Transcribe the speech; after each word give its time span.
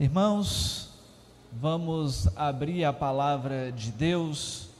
Irmãos, 0.00 0.88
vamos 1.52 2.26
abrir 2.36 2.84
a 2.86 2.92
palavra 2.92 3.70
de 3.70 3.92
Deus 3.92 4.70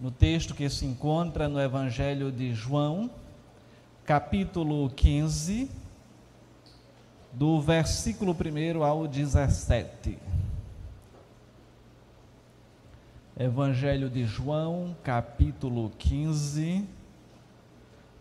no 0.00 0.10
texto 0.10 0.54
que 0.54 0.70
se 0.70 0.86
encontra 0.86 1.48
no 1.48 1.60
Evangelho 1.60 2.30
de 2.30 2.54
João, 2.54 3.10
capítulo 4.06 4.88
15, 4.90 5.68
do 7.38 7.60
versículo 7.60 8.34
1 8.34 8.82
ao 8.82 9.06
17. 9.06 10.18
Evangelho 13.38 14.10
de 14.10 14.24
João, 14.24 14.96
capítulo 15.04 15.92
15, 15.96 16.84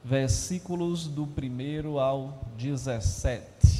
versículos 0.03 1.07
do 1.07 1.23
1 1.23 1.97
ao 1.97 2.45
17. 2.59 3.76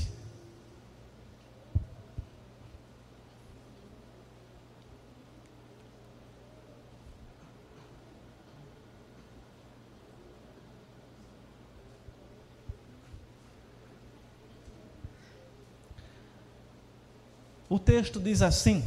O 17.70 17.78
texto 17.78 18.20
diz 18.20 18.42
assim: 18.42 18.82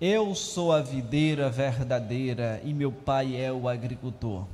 Eu 0.00 0.34
sou 0.34 0.72
a 0.72 0.80
videira 0.80 1.50
verdadeira 1.50 2.60
e 2.64 2.72
meu 2.72 2.90
pai 2.90 3.36
é 3.36 3.52
o 3.52 3.68
agricultor. 3.68 4.46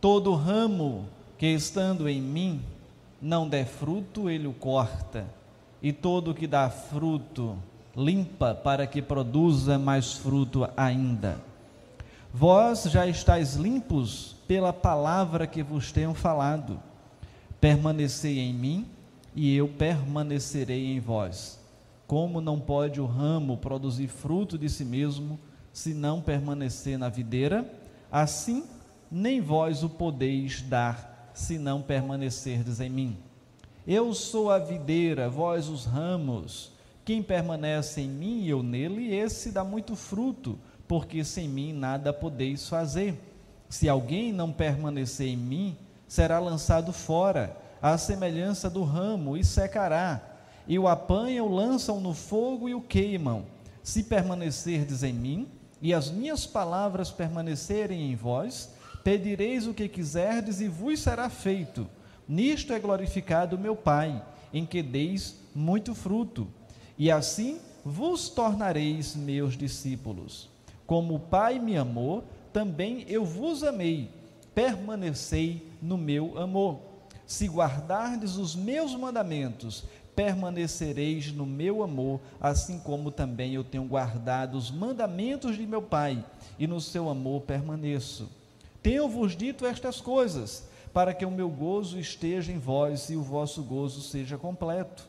Todo 0.00 0.34
ramo 0.34 1.06
que 1.36 1.46
estando 1.46 2.08
em 2.08 2.22
mim 2.22 2.62
não 3.20 3.46
der 3.46 3.66
fruto, 3.66 4.30
ele 4.30 4.46
o 4.46 4.52
corta, 4.52 5.26
e 5.82 5.92
todo 5.92 6.34
que 6.34 6.46
dá 6.46 6.70
fruto, 6.70 7.56
limpa 7.94 8.54
para 8.54 8.86
que 8.86 9.02
produza 9.02 9.78
mais 9.78 10.14
fruto 10.14 10.68
ainda. 10.76 11.38
Vós 12.32 12.84
já 12.84 13.06
estáis 13.06 13.56
limpos 13.56 14.36
pela 14.48 14.72
palavra 14.72 15.46
que 15.46 15.62
vos 15.62 15.92
tenho 15.92 16.14
falado. 16.14 16.80
Permanecei 17.60 18.38
em 18.38 18.54
mim 18.54 18.86
e 19.34 19.56
eu 19.56 19.68
permanecerei 19.68 20.92
em 20.92 21.00
vós. 21.00 21.58
Como 22.06 22.40
não 22.40 22.60
pode 22.60 23.00
o 23.00 23.06
ramo 23.06 23.56
produzir 23.56 24.08
fruto 24.08 24.58
de 24.58 24.68
si 24.68 24.84
mesmo, 24.84 25.38
se 25.72 25.94
não 25.94 26.20
permanecer 26.20 26.98
na 26.98 27.08
videira, 27.08 27.68
assim 28.10 28.64
nem 29.10 29.40
vós 29.40 29.82
o 29.82 29.88
podeis 29.88 30.62
dar, 30.62 31.30
se 31.34 31.58
não 31.58 31.80
permanecerdes 31.82 32.80
em 32.80 32.90
mim. 32.90 33.16
Eu 33.86 34.14
sou 34.14 34.50
a 34.50 34.58
videira, 34.58 35.28
vós 35.28 35.68
os 35.68 35.84
ramos. 35.84 36.72
Quem 37.04 37.22
permanece 37.22 38.00
em 38.00 38.08
mim 38.08 38.40
e 38.42 38.50
eu 38.50 38.62
nele, 38.62 39.14
esse 39.14 39.50
dá 39.50 39.64
muito 39.64 39.96
fruto, 39.96 40.58
porque 40.86 41.24
sem 41.24 41.48
mim 41.48 41.72
nada 41.72 42.12
podeis 42.12 42.68
fazer. 42.68 43.18
Se 43.68 43.88
alguém 43.88 44.32
não 44.32 44.52
permanecer 44.52 45.28
em 45.28 45.36
mim, 45.36 45.76
será 46.06 46.38
lançado 46.38 46.92
fora 46.92 47.61
à 47.82 47.98
semelhança 47.98 48.70
do 48.70 48.84
ramo, 48.84 49.36
e 49.36 49.44
secará. 49.44 50.20
E 50.68 50.78
o 50.78 50.86
apanham, 50.86 51.48
lançam 51.48 52.00
no 52.00 52.14
fogo 52.14 52.68
e 52.68 52.74
o 52.74 52.80
queimam. 52.80 53.44
Se 53.82 54.04
permanecerdes 54.04 55.02
em 55.02 55.12
mim, 55.12 55.48
e 55.80 55.92
as 55.92 56.08
minhas 56.08 56.46
palavras 56.46 57.10
permanecerem 57.10 58.12
em 58.12 58.14
vós, 58.14 58.70
pedireis 59.02 59.66
o 59.66 59.74
que 59.74 59.88
quiserdes 59.88 60.60
e 60.60 60.68
vos 60.68 61.00
será 61.00 61.28
feito. 61.28 61.88
Nisto 62.28 62.72
é 62.72 62.78
glorificado 62.78 63.58
meu 63.58 63.74
Pai, 63.74 64.24
em 64.54 64.64
que 64.64 64.80
deis 64.80 65.34
muito 65.52 65.92
fruto. 65.92 66.46
E 66.96 67.10
assim 67.10 67.58
vos 67.84 68.28
tornareis 68.28 69.16
meus 69.16 69.56
discípulos. 69.56 70.48
Como 70.86 71.16
o 71.16 71.20
Pai 71.20 71.58
me 71.58 71.76
amou, 71.76 72.22
também 72.52 73.04
eu 73.08 73.24
vos 73.24 73.64
amei. 73.64 74.08
Permanecei 74.54 75.66
no 75.82 75.98
meu 75.98 76.38
amor. 76.38 76.91
Se 77.26 77.46
guardardes 77.46 78.36
os 78.36 78.54
meus 78.54 78.94
mandamentos, 78.94 79.84
permanecereis 80.14 81.32
no 81.32 81.46
meu 81.46 81.82
amor, 81.82 82.20
assim 82.40 82.78
como 82.78 83.10
também 83.10 83.54
eu 83.54 83.64
tenho 83.64 83.84
guardado 83.84 84.56
os 84.56 84.70
mandamentos 84.70 85.56
de 85.56 85.66
meu 85.66 85.82
Pai, 85.82 86.24
e 86.58 86.66
no 86.66 86.80
seu 86.80 87.08
amor 87.08 87.42
permaneço. 87.42 88.28
Tenho-vos 88.82 89.36
dito 89.36 89.64
estas 89.64 90.00
coisas, 90.00 90.64
para 90.92 91.14
que 91.14 91.24
o 91.24 91.30
meu 91.30 91.48
gozo 91.48 91.98
esteja 91.98 92.52
em 92.52 92.58
vós 92.58 93.08
e 93.08 93.16
o 93.16 93.22
vosso 93.22 93.62
gozo 93.62 94.02
seja 94.02 94.36
completo. 94.36 95.06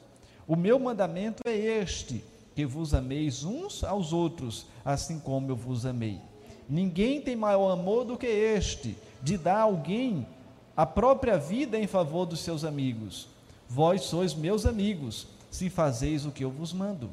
O 0.47 0.56
meu 0.56 0.80
mandamento 0.80 1.41
é 1.45 1.56
este: 1.56 2.24
que 2.56 2.66
vos 2.66 2.94
ameis 2.94 3.44
uns 3.44 3.84
aos 3.84 4.13
outros, 4.13 4.66
assim 4.85 5.19
como 5.19 5.51
eu 5.51 5.56
vos 5.56 5.85
amei. 5.85 6.22
Ninguém 6.69 7.19
tem 7.19 7.35
maior 7.35 7.72
amor 7.72 8.06
do 8.06 8.18
que 8.18 8.28
este, 8.28 8.95
de 9.22 9.38
dar 9.38 9.57
a 9.57 9.62
alguém 9.63 10.25
a 10.75 10.85
própria 10.85 11.38
vida 11.38 11.78
em 11.78 11.88
favor 11.88 12.25
dos 12.25 12.39
seus 12.39 12.63
amigos. 12.63 13.28
Vós 13.69 14.01
sois 14.01 14.34
meus 14.34 14.66
amigos, 14.66 15.28
se 15.50 15.69
fazeis 15.69 16.25
o 16.25 16.31
que 16.31 16.44
eu 16.44 16.50
vos 16.50 16.73
mando. 16.73 17.09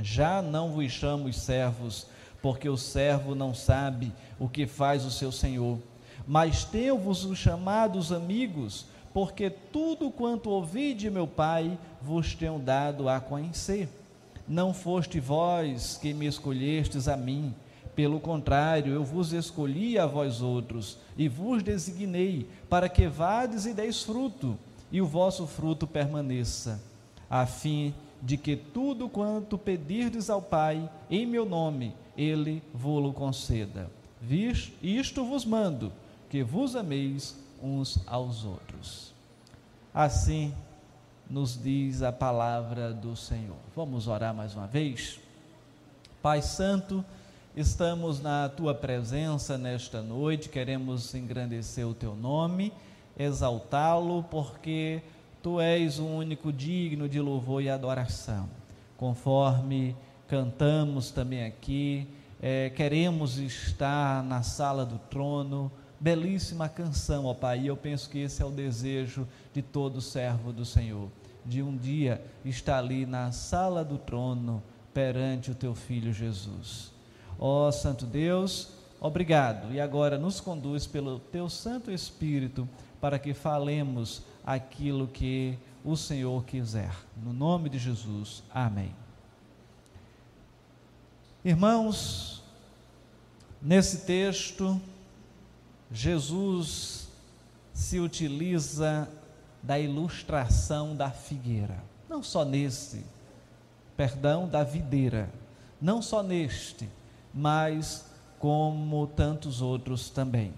Já 0.00 0.40
não 0.40 0.72
vos 0.72 0.92
chamo 0.92 1.32
servos, 1.32 2.06
porque 2.40 2.68
o 2.68 2.76
servo 2.76 3.34
não 3.34 3.54
sabe 3.54 4.12
o 4.38 4.48
que 4.48 4.66
faz 4.66 5.04
o 5.04 5.10
seu 5.10 5.32
senhor. 5.32 5.78
Mas 6.26 6.64
tenho-vos 6.64 7.26
chamados 7.36 8.12
amigos, 8.12 8.86
porque 9.12 9.50
tudo 9.50 10.10
quanto 10.10 10.50
ouvi 10.50 10.94
de 10.94 11.10
meu 11.10 11.26
Pai 11.26 11.78
vos 12.02 12.34
tenho 12.34 12.58
dado 12.58 13.08
a 13.08 13.18
conhecer. 13.18 13.88
Não 14.46 14.72
foste 14.72 15.18
vós 15.18 15.98
que 16.00 16.14
me 16.14 16.26
escolhestes 16.26 17.08
a 17.08 17.16
mim, 17.16 17.54
pelo 17.98 18.20
contrário, 18.20 18.94
eu 18.94 19.02
vos 19.02 19.32
escolhi 19.32 19.98
a 19.98 20.06
vós 20.06 20.40
outros 20.40 20.98
e 21.16 21.26
vos 21.26 21.64
designei 21.64 22.48
para 22.70 22.88
que 22.88 23.08
vades 23.08 23.66
e 23.66 23.74
deis 23.74 24.04
fruto, 24.04 24.56
e 24.92 25.02
o 25.02 25.06
vosso 25.06 25.48
fruto 25.48 25.84
permaneça, 25.84 26.80
a 27.28 27.44
fim 27.44 27.92
de 28.22 28.36
que 28.36 28.54
tudo 28.54 29.08
quanto 29.08 29.58
pedirdes 29.58 30.30
ao 30.30 30.40
Pai 30.40 30.88
em 31.10 31.26
meu 31.26 31.44
nome, 31.44 31.92
ele 32.16 32.62
vô-lo 32.72 33.12
conceda. 33.12 33.90
Isto 34.80 35.24
vos 35.24 35.44
mando, 35.44 35.92
que 36.30 36.44
vos 36.44 36.76
ameis 36.76 37.36
uns 37.60 37.98
aos 38.06 38.44
outros. 38.44 39.12
Assim 39.92 40.54
nos 41.28 41.60
diz 41.60 42.00
a 42.02 42.12
palavra 42.12 42.92
do 42.92 43.16
Senhor. 43.16 43.58
Vamos 43.74 44.06
orar 44.06 44.32
mais 44.32 44.54
uma 44.54 44.68
vez? 44.68 45.18
Pai 46.22 46.42
Santo, 46.42 47.04
Estamos 47.58 48.20
na 48.20 48.48
tua 48.48 48.72
presença 48.72 49.58
nesta 49.58 50.00
noite, 50.00 50.48
queremos 50.48 51.12
engrandecer 51.12 51.84
o 51.88 51.92
teu 51.92 52.14
nome, 52.14 52.72
exaltá-lo, 53.18 54.22
porque 54.22 55.02
tu 55.42 55.60
és 55.60 55.98
o 55.98 56.06
único 56.06 56.52
digno 56.52 57.08
de 57.08 57.20
louvor 57.20 57.60
e 57.60 57.68
adoração. 57.68 58.48
Conforme 58.96 59.96
cantamos 60.28 61.10
também 61.10 61.46
aqui, 61.46 62.06
é, 62.40 62.70
queremos 62.70 63.38
estar 63.38 64.22
na 64.22 64.44
sala 64.44 64.86
do 64.86 65.00
trono, 65.10 65.68
belíssima 65.98 66.68
canção, 66.68 67.24
ó 67.24 67.34
Pai, 67.34 67.62
e 67.62 67.66
eu 67.66 67.76
penso 67.76 68.08
que 68.08 68.20
esse 68.20 68.40
é 68.40 68.44
o 68.46 68.52
desejo 68.52 69.26
de 69.52 69.62
todo 69.62 70.00
servo 70.00 70.52
do 70.52 70.64
Senhor, 70.64 71.08
de 71.44 71.60
um 71.60 71.76
dia 71.76 72.24
estar 72.44 72.78
ali 72.78 73.04
na 73.04 73.32
sala 73.32 73.84
do 73.84 73.98
trono 73.98 74.62
perante 74.94 75.50
o 75.50 75.56
teu 75.56 75.74
filho 75.74 76.12
Jesus. 76.12 76.96
Ó 77.38 77.70
Santo 77.70 78.04
Deus, 78.04 78.70
obrigado. 79.00 79.72
E 79.72 79.80
agora 79.80 80.18
nos 80.18 80.40
conduz 80.40 80.86
pelo 80.86 81.18
teu 81.18 81.48
Santo 81.48 81.90
Espírito 81.90 82.68
para 83.00 83.18
que 83.18 83.32
falemos 83.32 84.22
aquilo 84.44 85.06
que 85.06 85.56
o 85.84 85.96
Senhor 85.96 86.44
quiser. 86.44 86.92
No 87.22 87.32
nome 87.32 87.68
de 87.68 87.78
Jesus. 87.78 88.42
Amém. 88.52 88.94
Irmãos, 91.44 92.42
nesse 93.62 93.98
texto, 94.04 94.80
Jesus 95.90 97.08
se 97.72 98.00
utiliza 98.00 99.08
da 99.62 99.78
ilustração 99.78 100.96
da 100.96 101.10
figueira. 101.10 101.82
Não 102.08 102.22
só 102.22 102.44
nesse, 102.44 103.04
perdão, 103.96 104.48
da 104.48 104.64
videira. 104.64 105.30
Não 105.80 106.02
só 106.02 106.22
neste, 106.22 106.88
mas 107.32 108.06
como 108.38 109.06
tantos 109.06 109.62
outros 109.62 110.10
também. 110.10 110.52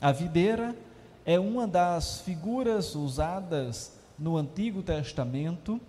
A 0.00 0.12
videira 0.12 0.76
é 1.24 1.38
uma 1.38 1.66
das 1.66 2.20
figuras 2.20 2.94
usadas 2.94 3.96
no 4.18 4.36
Antigo 4.36 4.82
Testamento 4.82 5.80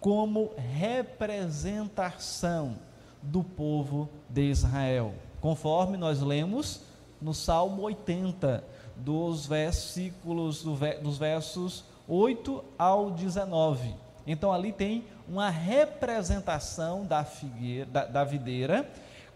como 0.00 0.52
representação 0.56 2.76
do 3.22 3.42
povo 3.42 4.08
de 4.28 4.50
Israel, 4.50 5.14
conforme 5.40 5.96
nós 5.96 6.20
lemos 6.20 6.82
no 7.20 7.34
Salmo 7.34 7.82
80, 7.82 8.62
dos 8.96 9.46
versículos 9.46 10.62
dos 11.02 11.18
versos 11.18 11.84
8 12.08 12.64
ao 12.78 13.10
19. 13.10 13.94
Então 14.26 14.52
ali 14.52 14.72
tem 14.72 15.04
uma 15.28 15.50
representação 15.50 17.04
da 17.04 17.24
figueira, 17.24 17.86
da, 17.86 18.04
da 18.04 18.24
videira, 18.24 18.88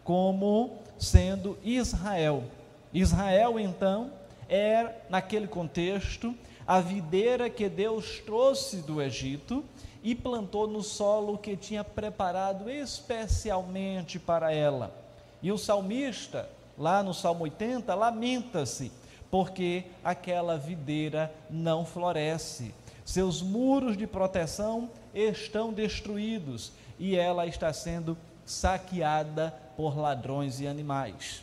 como 0.05 0.79
sendo 0.99 1.59
Israel. 1.65 2.45
Israel 2.93 3.59
então 3.59 4.13
é 4.49 4.97
naquele 5.09 5.47
contexto 5.47 6.35
a 6.67 6.81
videira 6.81 7.49
que 7.49 7.69
Deus 7.69 8.21
trouxe 8.25 8.79
do 8.79 9.01
Egito 9.01 9.65
e 10.03 10.15
plantou 10.15 10.67
no 10.67 10.83
solo 10.83 11.39
que 11.39 11.57
tinha 11.57 11.85
preparado 11.85 12.69
especialmente 12.71 14.19
para 14.19 14.53
ela. 14.53 14.95
E 15.43 15.51
o 15.51 15.59
salmista, 15.59 16.49
lá 16.77 17.03
no 17.03 17.15
Salmo 17.15 17.45
80, 17.45 17.95
lamenta-se 17.95 18.93
porque 19.31 19.85
aquela 20.03 20.57
videira 20.57 21.33
não 21.49 21.85
floresce. 21.85 22.75
Seus 23.05 23.41
muros 23.43 23.97
de 23.97 24.07
proteção 24.07 24.91
estão 25.15 25.73
destruídos 25.73 26.73
e 26.99 27.17
ela 27.17 27.47
está 27.47 27.73
sendo 27.73 28.17
saqueada 28.51 29.55
por 29.77 29.97
ladrões 29.97 30.61
e 30.61 30.67
animais. 30.67 31.43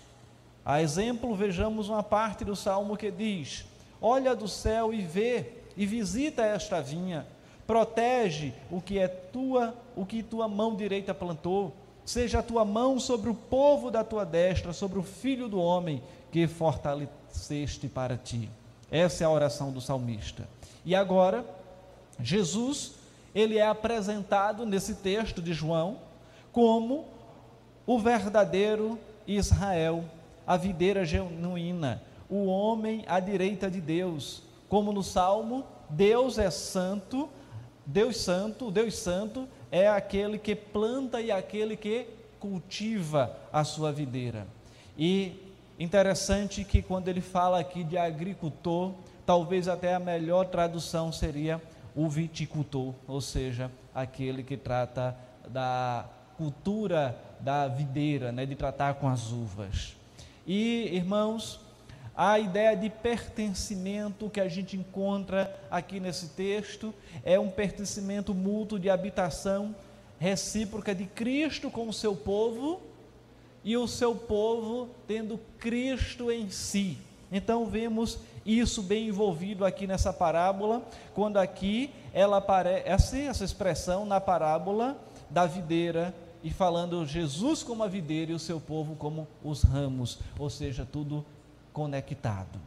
A 0.65 0.81
exemplo, 0.81 1.33
vejamos 1.33 1.87
uma 1.87 2.03
parte 2.03 2.43
do 2.43 2.55
salmo 2.55 2.97
que 2.97 3.09
diz: 3.09 3.65
Olha 4.01 4.35
do 4.35 4.47
céu 4.47 4.93
e 4.93 5.01
vê, 5.01 5.53
e 5.77 5.85
visita 5.85 6.43
esta 6.43 6.81
vinha, 6.81 7.25
protege 7.65 8.53
o 8.69 8.81
que 8.81 8.99
é 8.99 9.07
tua, 9.07 9.73
o 9.95 10.05
que 10.05 10.21
tua 10.21 10.47
mão 10.47 10.75
direita 10.75 11.13
plantou, 11.13 11.73
seja 12.05 12.39
a 12.39 12.43
tua 12.43 12.65
mão 12.65 12.99
sobre 12.99 13.29
o 13.29 13.33
povo 13.35 13.89
da 13.89 14.03
tua 14.03 14.25
destra, 14.25 14.73
sobre 14.73 14.99
o 14.99 15.03
filho 15.03 15.47
do 15.47 15.59
homem 15.59 16.03
que 16.31 16.45
fortaleceste 16.47 17.87
para 17.87 18.17
ti. 18.17 18.49
Essa 18.91 19.23
é 19.23 19.27
a 19.27 19.29
oração 19.29 19.71
do 19.71 19.79
salmista. 19.79 20.47
E 20.85 20.93
agora, 20.93 21.45
Jesus, 22.19 22.93
ele 23.33 23.57
é 23.57 23.65
apresentado 23.65 24.65
nesse 24.65 24.95
texto 24.95 25.41
de 25.41 25.53
João 25.53 26.06
como 26.57 27.05
o 27.85 27.99
verdadeiro 27.99 28.97
Israel, 29.27 30.03
a 30.47 30.57
videira 30.57 31.05
genuína, 31.05 32.01
o 32.27 32.47
homem 32.47 33.03
à 33.05 33.19
direita 33.19 33.69
de 33.69 33.79
Deus. 33.79 34.41
Como 34.67 34.91
no 34.91 35.03
Salmo, 35.03 35.63
Deus 35.87 36.39
é 36.39 36.49
santo, 36.49 37.29
Deus 37.85 38.17
santo, 38.17 38.71
Deus 38.71 38.95
santo 38.95 39.47
é 39.71 39.87
aquele 39.87 40.39
que 40.39 40.55
planta 40.55 41.21
e 41.21 41.31
aquele 41.31 41.77
que 41.77 42.07
cultiva 42.39 43.37
a 43.53 43.63
sua 43.63 43.91
videira. 43.91 44.47
E 44.97 45.33
interessante 45.77 46.63
que 46.63 46.81
quando 46.81 47.07
ele 47.07 47.21
fala 47.21 47.59
aqui 47.59 47.83
de 47.83 47.99
agricultor, 47.99 48.93
talvez 49.27 49.67
até 49.67 49.93
a 49.93 49.99
melhor 49.99 50.47
tradução 50.47 51.11
seria 51.11 51.61
o 51.95 52.09
viticultor, 52.09 52.95
ou 53.07 53.21
seja, 53.21 53.69
aquele 53.93 54.41
que 54.41 54.57
trata 54.57 55.15
da 55.47 56.16
cultura 56.37 57.17
da 57.39 57.67
videira, 57.67 58.31
né, 58.31 58.45
de 58.45 58.55
tratar 58.55 58.95
com 58.95 59.07
as 59.07 59.31
uvas. 59.31 59.95
E, 60.45 60.89
irmãos, 60.93 61.59
a 62.15 62.39
ideia 62.39 62.75
de 62.75 62.89
pertencimento 62.89 64.29
que 64.29 64.39
a 64.39 64.47
gente 64.47 64.75
encontra 64.75 65.55
aqui 65.69 65.99
nesse 65.99 66.29
texto 66.29 66.93
é 67.23 67.39
um 67.39 67.49
pertencimento 67.49 68.33
mútuo 68.33 68.79
de 68.79 68.89
habitação 68.89 69.75
recíproca 70.19 70.95
de 70.95 71.05
Cristo 71.05 71.69
com 71.69 71.87
o 71.87 71.93
seu 71.93 72.15
povo 72.15 72.81
e 73.63 73.77
o 73.77 73.87
seu 73.87 74.15
povo 74.15 74.89
tendo 75.07 75.39
Cristo 75.59 76.31
em 76.31 76.49
si. 76.49 76.97
Então 77.31 77.65
vemos 77.65 78.17
isso 78.45 78.81
bem 78.81 79.09
envolvido 79.09 79.65
aqui 79.65 79.85
nessa 79.85 80.13
parábola, 80.13 80.81
quando 81.13 81.37
aqui 81.37 81.91
ela 82.13 82.37
aparece 82.37 83.21
essa 83.21 83.43
expressão 83.43 84.05
na 84.05 84.21
parábola 84.21 84.97
da 85.29 85.45
videira 85.45 86.15
e 86.43 86.49
falando 86.49 87.05
Jesus 87.05 87.63
como 87.63 87.83
a 87.83 87.87
videira 87.87 88.31
e 88.31 88.35
o 88.35 88.39
seu 88.39 88.59
povo 88.59 88.95
como 88.95 89.27
os 89.43 89.63
ramos, 89.63 90.19
ou 90.37 90.49
seja, 90.49 90.87
tudo 90.89 91.25
conectado. 91.73 92.59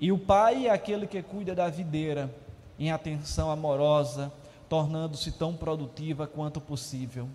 E 0.00 0.10
o 0.10 0.18
pai 0.18 0.66
é 0.66 0.70
aquele 0.70 1.06
que 1.06 1.22
cuida 1.22 1.54
da 1.54 1.68
videira 1.68 2.34
em 2.78 2.90
atenção 2.90 3.50
amorosa, 3.50 4.32
tornando-se 4.68 5.32
tão 5.32 5.54
produtiva 5.54 6.26
quanto 6.26 6.60
possível. 6.60 7.28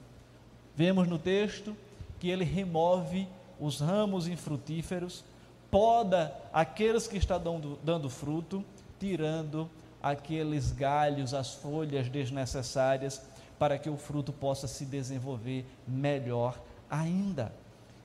Vemos 0.76 1.08
no 1.08 1.20
texto 1.20 1.76
que 2.20 2.30
ele 2.30 2.44
remove 2.44 3.28
os 3.60 3.80
ramos 3.80 4.28
infrutíferos, 4.28 5.24
poda 5.70 6.36
aqueles 6.52 7.08
que 7.08 7.18
estão 7.18 7.40
dando, 7.40 7.80
dando 7.84 8.10
fruto, 8.10 8.64
tirando 9.00 9.70
aqueles 10.02 10.72
galhos, 10.72 11.34
as 11.34 11.54
folhas 11.56 12.10
desnecessárias, 12.10 13.22
para 13.58 13.78
que 13.78 13.90
o 13.90 13.98
fruto 13.98 14.34
possa 14.34 14.68
se 14.68 14.86
desenvolver 14.86 15.66
melhor 15.88 16.60
ainda. 16.90 17.52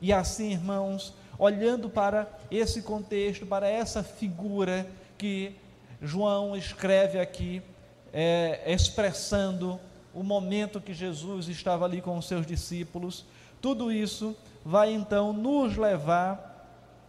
E 0.00 0.12
assim, 0.12 0.52
irmãos, 0.52 1.12
olhando 1.38 1.88
para 1.88 2.28
esse 2.50 2.82
contexto, 2.82 3.46
para 3.46 3.68
essa 3.68 4.02
figura 4.02 4.86
que 5.18 5.54
João 6.00 6.56
escreve 6.56 7.18
aqui, 7.20 7.62
é, 8.12 8.62
expressando 8.66 9.78
o 10.14 10.22
momento 10.22 10.80
que 10.80 10.94
Jesus 10.94 11.48
estava 11.48 11.84
ali 11.84 12.00
com 12.00 12.16
os 12.16 12.26
seus 12.26 12.46
discípulos, 12.46 13.24
tudo 13.60 13.92
isso 13.92 14.34
vai 14.64 14.92
então 14.92 15.32
nos 15.32 15.76
levar 15.76 16.48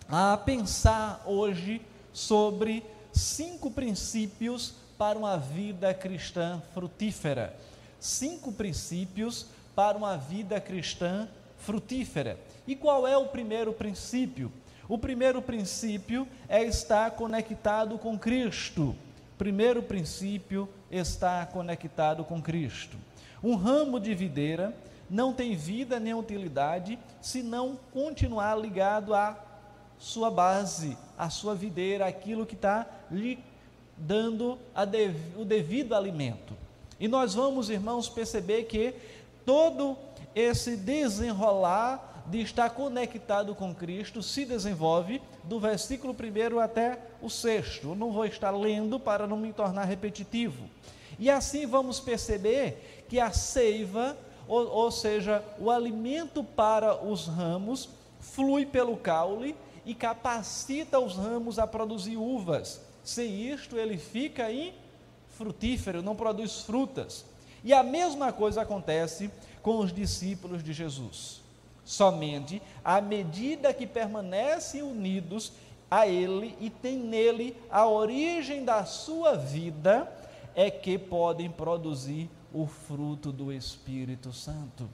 a 0.08 0.36
pensar 0.38 1.24
hoje 1.26 1.82
sobre 2.12 2.84
cinco 3.14 3.72
princípios 3.72 4.74
para 4.98 5.18
uma 5.18 5.38
vida 5.38 5.94
cristã 5.94 6.62
frutífera. 6.74 7.56
Cinco 8.02 8.52
princípios 8.52 9.46
para 9.76 9.96
uma 9.96 10.18
vida 10.18 10.60
cristã 10.60 11.30
frutífera. 11.60 12.36
E 12.66 12.76
qual 12.76 13.08
é 13.08 13.16
o 13.16 13.28
primeiro 13.28 13.72
princípio? 13.72 14.52
O 14.90 14.98
primeiro 14.98 15.40
princípio 15.40 16.28
é 16.50 16.64
estar 16.64 17.12
conectado 17.12 18.00
com 18.00 18.18
Cristo. 18.18 18.96
Primeiro 19.38 19.84
princípio 19.84 20.68
está 20.90 21.46
conectado 21.46 22.24
com 22.24 22.42
Cristo. 22.42 22.98
Um 23.44 23.56
ramo 23.56 24.00
de 24.00 24.16
videira 24.16 24.76
não 25.08 25.32
tem 25.32 25.56
vida 25.56 26.00
nem 26.00 26.16
utilidade 26.16 26.98
se 27.22 27.44
não 27.44 27.78
continuar 27.94 28.56
ligado 28.58 29.14
à 29.14 29.38
sua 30.00 30.32
base, 30.32 30.98
à 31.16 31.30
sua 31.30 31.54
videira, 31.54 32.08
aquilo 32.08 32.48
que 32.48 32.56
está 32.56 32.88
lhe 33.12 33.38
dando 33.96 34.58
dev, 34.90 35.16
o 35.38 35.46
devido 35.46 35.94
alimento. 35.94 36.58
E 37.02 37.08
nós 37.08 37.34
vamos, 37.34 37.72
irmãos, 37.72 38.08
perceber 38.08 38.66
que 38.66 38.94
todo 39.44 39.98
esse 40.36 40.78
desenrolar 40.78 42.26
de 42.28 42.42
estar 42.42 42.70
conectado 42.70 43.56
com 43.56 43.74
Cristo 43.74 44.22
se 44.22 44.46
desenvolve 44.46 45.20
do 45.44 45.60
versículo 45.60 46.14
1 46.16 46.60
até 46.60 47.00
o 47.20 47.28
sexto. 47.28 47.90
Eu 47.90 47.96
não 47.96 48.12
vou 48.12 48.24
estar 48.24 48.52
lendo 48.52 49.00
para 49.00 49.26
não 49.26 49.36
me 49.36 49.52
tornar 49.52 49.86
repetitivo. 49.86 50.70
E 51.18 51.28
assim 51.28 51.66
vamos 51.66 52.00
perceber 52.00 53.06
que 53.10 53.20
a 53.20 53.32
seiva, 53.32 54.16
ou, 54.48 54.68
ou 54.68 54.92
seja, 54.92 55.44
o 55.58 55.72
alimento 55.72 56.44
para 56.44 57.04
os 57.04 57.26
ramos, 57.26 57.90
flui 58.20 58.64
pelo 58.64 58.96
caule 58.96 59.56
e 59.84 59.96
capacita 59.96 61.00
os 61.00 61.16
ramos 61.16 61.58
a 61.58 61.66
produzir 61.66 62.18
uvas. 62.18 62.80
Sem 63.04 63.52
isto, 63.52 63.76
ele 63.76 63.98
fica 63.98 64.46
infrutífero, 65.42 66.04
não 66.04 66.16
produz 66.16 66.62
frutas. 66.62 67.26
E 67.64 67.74
a 67.74 67.84
mesma 67.84 68.32
coisa 68.32 68.62
acontece 68.62 69.30
com 69.62 69.80
os 69.80 69.92
discípulos 69.92 70.64
de 70.64 70.72
Jesus. 70.72 71.42
Somente 71.84 72.62
à 72.86 73.02
medida 73.02 73.74
que 73.74 73.88
permanecem 73.88 74.82
unidos 74.84 75.52
a 75.90 76.08
Ele 76.08 76.56
e 76.60 76.70
têm 76.70 76.98
nele 76.98 77.58
a 77.70 77.88
origem 77.88 78.64
da 78.64 78.86
sua 78.86 79.36
vida, 79.36 80.10
é 80.56 80.70
que 80.70 80.98
podem 80.98 81.50
produzir 81.50 82.30
o 82.54 82.66
fruto 82.66 83.32
do 83.32 83.52
Espírito 83.52 84.32
Santo. 84.32 84.90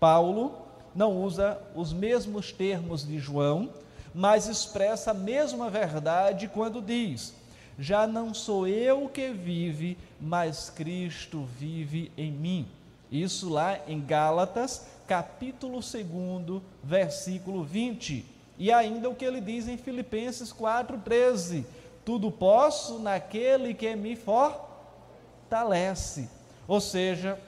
Paulo 0.00 0.66
não 0.94 1.22
usa 1.22 1.60
os 1.74 1.92
mesmos 1.92 2.52
termos 2.52 3.06
de 3.06 3.18
João, 3.18 3.70
mas 4.14 4.48
expressa 4.48 5.10
a 5.12 5.14
mesma 5.14 5.70
verdade 5.70 6.48
quando 6.48 6.82
diz: 6.82 7.34
Já 7.78 8.06
não 8.06 8.34
sou 8.34 8.66
eu 8.66 9.08
que 9.08 9.30
vive, 9.30 9.96
mas 10.20 10.68
Cristo 10.68 11.48
vive 11.58 12.10
em 12.16 12.32
mim. 12.32 12.66
Isso 13.10 13.48
lá 13.48 13.78
em 13.86 14.00
Gálatas, 14.00 14.86
capítulo 15.06 15.80
2, 15.80 16.62
versículo 16.82 17.62
20. 17.62 18.26
E 18.58 18.72
ainda 18.72 19.08
o 19.08 19.14
que 19.14 19.24
ele 19.24 19.40
diz 19.40 19.68
em 19.68 19.78
Filipenses 19.78 20.52
4:13, 20.52 21.64
tudo 22.04 22.30
posso 22.30 22.98
naquele 22.98 23.72
que 23.72 23.94
me 23.94 24.16
fortalece. 24.16 26.28
Ou 26.66 26.80
seja, 26.80 27.38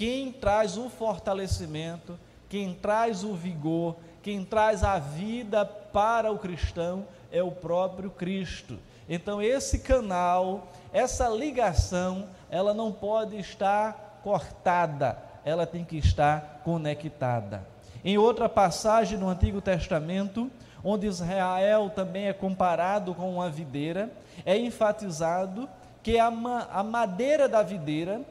Quem 0.00 0.32
traz 0.32 0.78
o 0.78 0.88
fortalecimento, 0.88 2.18
quem 2.48 2.72
traz 2.72 3.22
o 3.22 3.34
vigor, 3.34 3.96
quem 4.22 4.42
traz 4.42 4.82
a 4.82 4.98
vida 4.98 5.66
para 5.66 6.32
o 6.32 6.38
cristão 6.38 7.06
é 7.30 7.42
o 7.42 7.50
próprio 7.50 8.10
Cristo. 8.10 8.78
Então 9.12 9.42
esse 9.42 9.80
canal, 9.80 10.68
essa 10.92 11.28
ligação, 11.28 12.28
ela 12.48 12.72
não 12.72 12.92
pode 12.92 13.36
estar 13.36 14.20
cortada, 14.22 15.18
ela 15.44 15.66
tem 15.66 15.84
que 15.84 15.96
estar 15.96 16.60
conectada. 16.62 17.66
Em 18.04 18.16
outra 18.16 18.48
passagem 18.48 19.18
no 19.18 19.28
Antigo 19.28 19.60
Testamento, 19.60 20.48
onde 20.84 21.08
Israel 21.08 21.90
também 21.90 22.28
é 22.28 22.32
comparado 22.32 23.12
com 23.12 23.34
uma 23.34 23.50
videira, 23.50 24.12
é 24.46 24.56
enfatizado 24.56 25.68
que 26.04 26.16
a, 26.16 26.30
ma 26.30 26.68
a 26.72 26.84
madeira 26.84 27.48
da 27.48 27.64
videira 27.64 28.22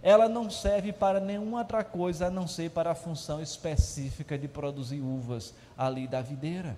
ela 0.00 0.28
não 0.28 0.48
serve 0.48 0.92
para 0.92 1.18
nenhuma 1.18 1.58
outra 1.58 1.82
coisa 1.82 2.28
a 2.28 2.30
não 2.30 2.46
ser 2.46 2.70
para 2.70 2.92
a 2.92 2.94
função 2.94 3.42
específica 3.42 4.38
de 4.38 4.46
produzir 4.46 5.00
uvas 5.00 5.52
ali 5.76 6.06
da 6.06 6.22
videira. 6.22 6.76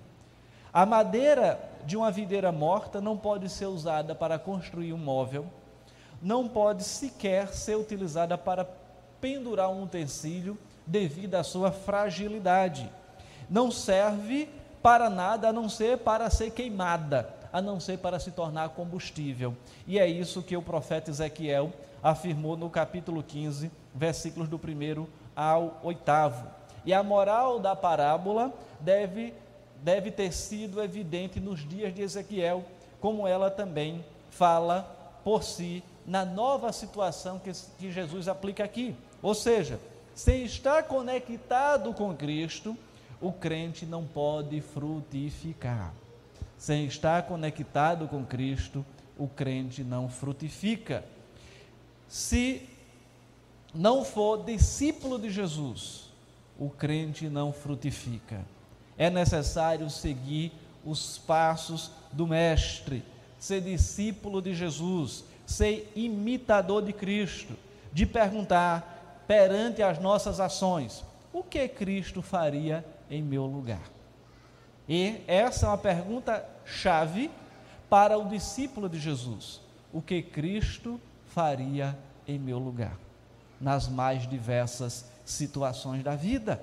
A 0.73 0.87
madeira 0.87 1.61
de 1.85 1.97
uma 1.97 2.11
videira 2.11 2.53
morta 2.53 3.01
não 3.01 3.17
pode 3.17 3.49
ser 3.49 3.67
usada 3.67 4.15
para 4.15 4.39
construir 4.39 4.93
um 4.93 4.99
móvel, 4.99 5.47
não 6.23 6.47
pode 6.47 6.85
sequer 6.85 7.49
ser 7.49 7.77
utilizada 7.77 8.37
para 8.37 8.69
pendurar 9.21 9.71
um 9.71 9.83
utensílio 9.83 10.57
devido 10.87 11.35
à 11.35 11.43
sua 11.43 11.73
fragilidade. 11.73 12.91
Não 13.49 13.71
serve 13.71 14.49
para 14.83 15.11
nada 15.11 15.49
a 15.49 15.53
não 15.53 15.69
ser 15.69 15.99
para 15.99 16.31
ser 16.31 16.51
queimada, 16.51 17.29
a 17.53 17.61
não 17.61 17.81
ser 17.81 17.99
para 17.99 18.19
se 18.19 18.31
tornar 18.31 18.71
combustível. 18.71 19.57
E 19.87 19.99
é 19.99 20.07
isso 20.07 20.43
que 20.43 20.57
o 20.57 20.63
profeta 20.63 21.11
Ezequiel 21.11 21.73
afirmou 22.03 22.57
no 22.57 22.71
capítulo 22.71 23.23
15, 23.23 23.71
versículos 23.95 24.49
do 24.49 24.59
primeiro 24.59 25.09
ao 25.35 25.79
oitavo. 25.83 26.47
E 26.85 26.95
a 26.95 27.03
moral 27.03 27.59
da 27.59 27.77
parábola 27.77 28.53
deve, 28.81 29.35
deve 29.83 30.11
ter 30.11 30.33
sido 30.33 30.83
evidente 30.83 31.41
nos 31.41 31.67
dias 31.69 31.95
de 31.95 32.03
Ezequiel, 32.03 32.65
como 33.01 33.27
ela 33.27 33.51
também 33.51 34.05
fala 34.31 34.83
por 35.25 35.43
si 35.43 35.83
na 36.07 36.25
nova 36.25 36.73
situação 36.73 37.39
que, 37.39 37.51
que 37.79 37.91
Jesus 37.91 38.29
aplica 38.29 38.65
aqui. 38.65 38.95
Ou 39.23 39.35
seja, 39.35 39.79
sem 40.15 40.45
estar 40.45 40.85
conectado 40.85 41.93
com 41.95 42.15
Cristo, 42.15 42.77
o 43.21 43.33
crente 43.33 43.85
não 43.85 44.05
pode 44.05 44.61
frutificar. 44.61 45.93
Sem 46.59 46.87
estar 46.87 47.23
conectado 47.25 48.09
com 48.09 48.25
Cristo, 48.25 48.85
o 49.19 49.29
crente 49.29 49.83
não 49.83 50.09
frutifica. 50.09 51.05
Se 52.09 52.69
não 53.75 54.05
for 54.05 54.45
discípulo 54.45 55.19
de 55.19 55.31
Jesus, 55.31 56.11
o 56.59 56.69
crente 56.69 57.29
não 57.29 57.53
frutifica. 57.53 58.45
É 59.01 59.09
necessário 59.09 59.89
seguir 59.89 60.53
os 60.85 61.17
passos 61.17 61.91
do 62.13 62.27
Mestre, 62.27 63.03
ser 63.39 63.63
discípulo 63.63 64.43
de 64.43 64.55
Jesus, 64.55 65.25
ser 65.47 65.91
imitador 65.97 66.83
de 66.83 66.93
Cristo, 66.93 67.57
de 67.91 68.05
perguntar 68.05 69.25
perante 69.27 69.83
as 69.83 69.99
nossas 69.99 70.39
ações: 70.39 71.03
o 71.33 71.43
que 71.43 71.67
Cristo 71.67 72.21
faria 72.21 72.85
em 73.11 73.23
meu 73.23 73.47
lugar? 73.47 73.81
E 74.87 75.23
essa 75.27 75.65
é 75.65 75.69
uma 75.71 75.79
pergunta 75.79 76.47
chave 76.67 77.31
para 77.89 78.19
o 78.19 78.29
discípulo 78.29 78.87
de 78.87 79.01
Jesus: 79.01 79.63
o 79.95 80.03
que 80.03 80.21
Cristo 80.21 81.01
faria 81.25 81.97
em 82.29 82.39
meu 82.39 82.59
lugar? 82.59 82.99
Nas 83.59 83.89
mais 83.89 84.29
diversas 84.29 85.07
situações 85.25 86.05
da 86.05 86.15
vida. 86.15 86.63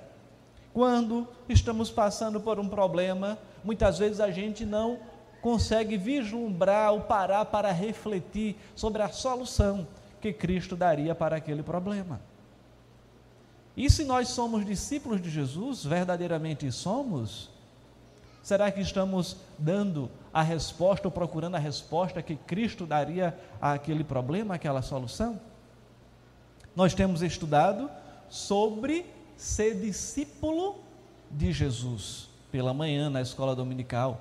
Quando 0.78 1.26
estamos 1.48 1.90
passando 1.90 2.40
por 2.40 2.60
um 2.60 2.68
problema, 2.68 3.36
muitas 3.64 3.98
vezes 3.98 4.20
a 4.20 4.30
gente 4.30 4.64
não 4.64 5.00
consegue 5.42 5.96
vislumbrar 5.96 6.92
ou 6.92 7.00
parar 7.00 7.46
para 7.46 7.72
refletir 7.72 8.54
sobre 8.76 9.02
a 9.02 9.08
solução 9.08 9.88
que 10.20 10.32
Cristo 10.32 10.76
daria 10.76 11.16
para 11.16 11.34
aquele 11.34 11.64
problema. 11.64 12.20
E 13.76 13.90
se 13.90 14.04
nós 14.04 14.28
somos 14.28 14.64
discípulos 14.64 15.20
de 15.20 15.28
Jesus, 15.28 15.84
verdadeiramente 15.84 16.70
somos, 16.70 17.50
será 18.40 18.70
que 18.70 18.80
estamos 18.80 19.36
dando 19.58 20.08
a 20.32 20.42
resposta 20.42 21.08
ou 21.08 21.10
procurando 21.10 21.56
a 21.56 21.58
resposta 21.58 22.22
que 22.22 22.36
Cristo 22.36 22.86
daria 22.86 23.36
àquele 23.60 24.04
problema, 24.04 24.54
àquela 24.54 24.80
solução? 24.80 25.40
Nós 26.76 26.94
temos 26.94 27.20
estudado 27.20 27.90
sobre 28.28 29.17
ser 29.38 29.76
discípulo 29.76 30.80
de 31.30 31.52
Jesus 31.52 32.28
pela 32.50 32.74
manhã 32.74 33.08
na 33.08 33.22
escola 33.22 33.54
dominical, 33.54 34.20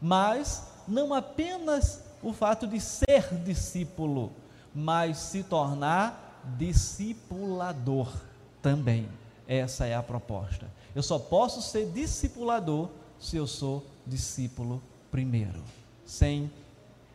mas 0.00 0.68
não 0.86 1.12
apenas 1.12 2.02
o 2.22 2.32
fato 2.32 2.66
de 2.66 2.80
ser 2.80 3.34
discípulo, 3.44 4.32
mas 4.74 5.18
se 5.18 5.42
tornar 5.42 6.42
discipulador 6.56 8.08
também. 8.62 9.08
Essa 9.48 9.86
é 9.86 9.94
a 9.94 10.02
proposta. 10.02 10.66
Eu 10.94 11.02
só 11.02 11.18
posso 11.18 11.60
ser 11.60 11.90
discipulador 11.90 12.88
se 13.18 13.36
eu 13.36 13.46
sou 13.46 13.84
discípulo 14.06 14.80
primeiro. 15.10 15.62
Sem 16.06 16.50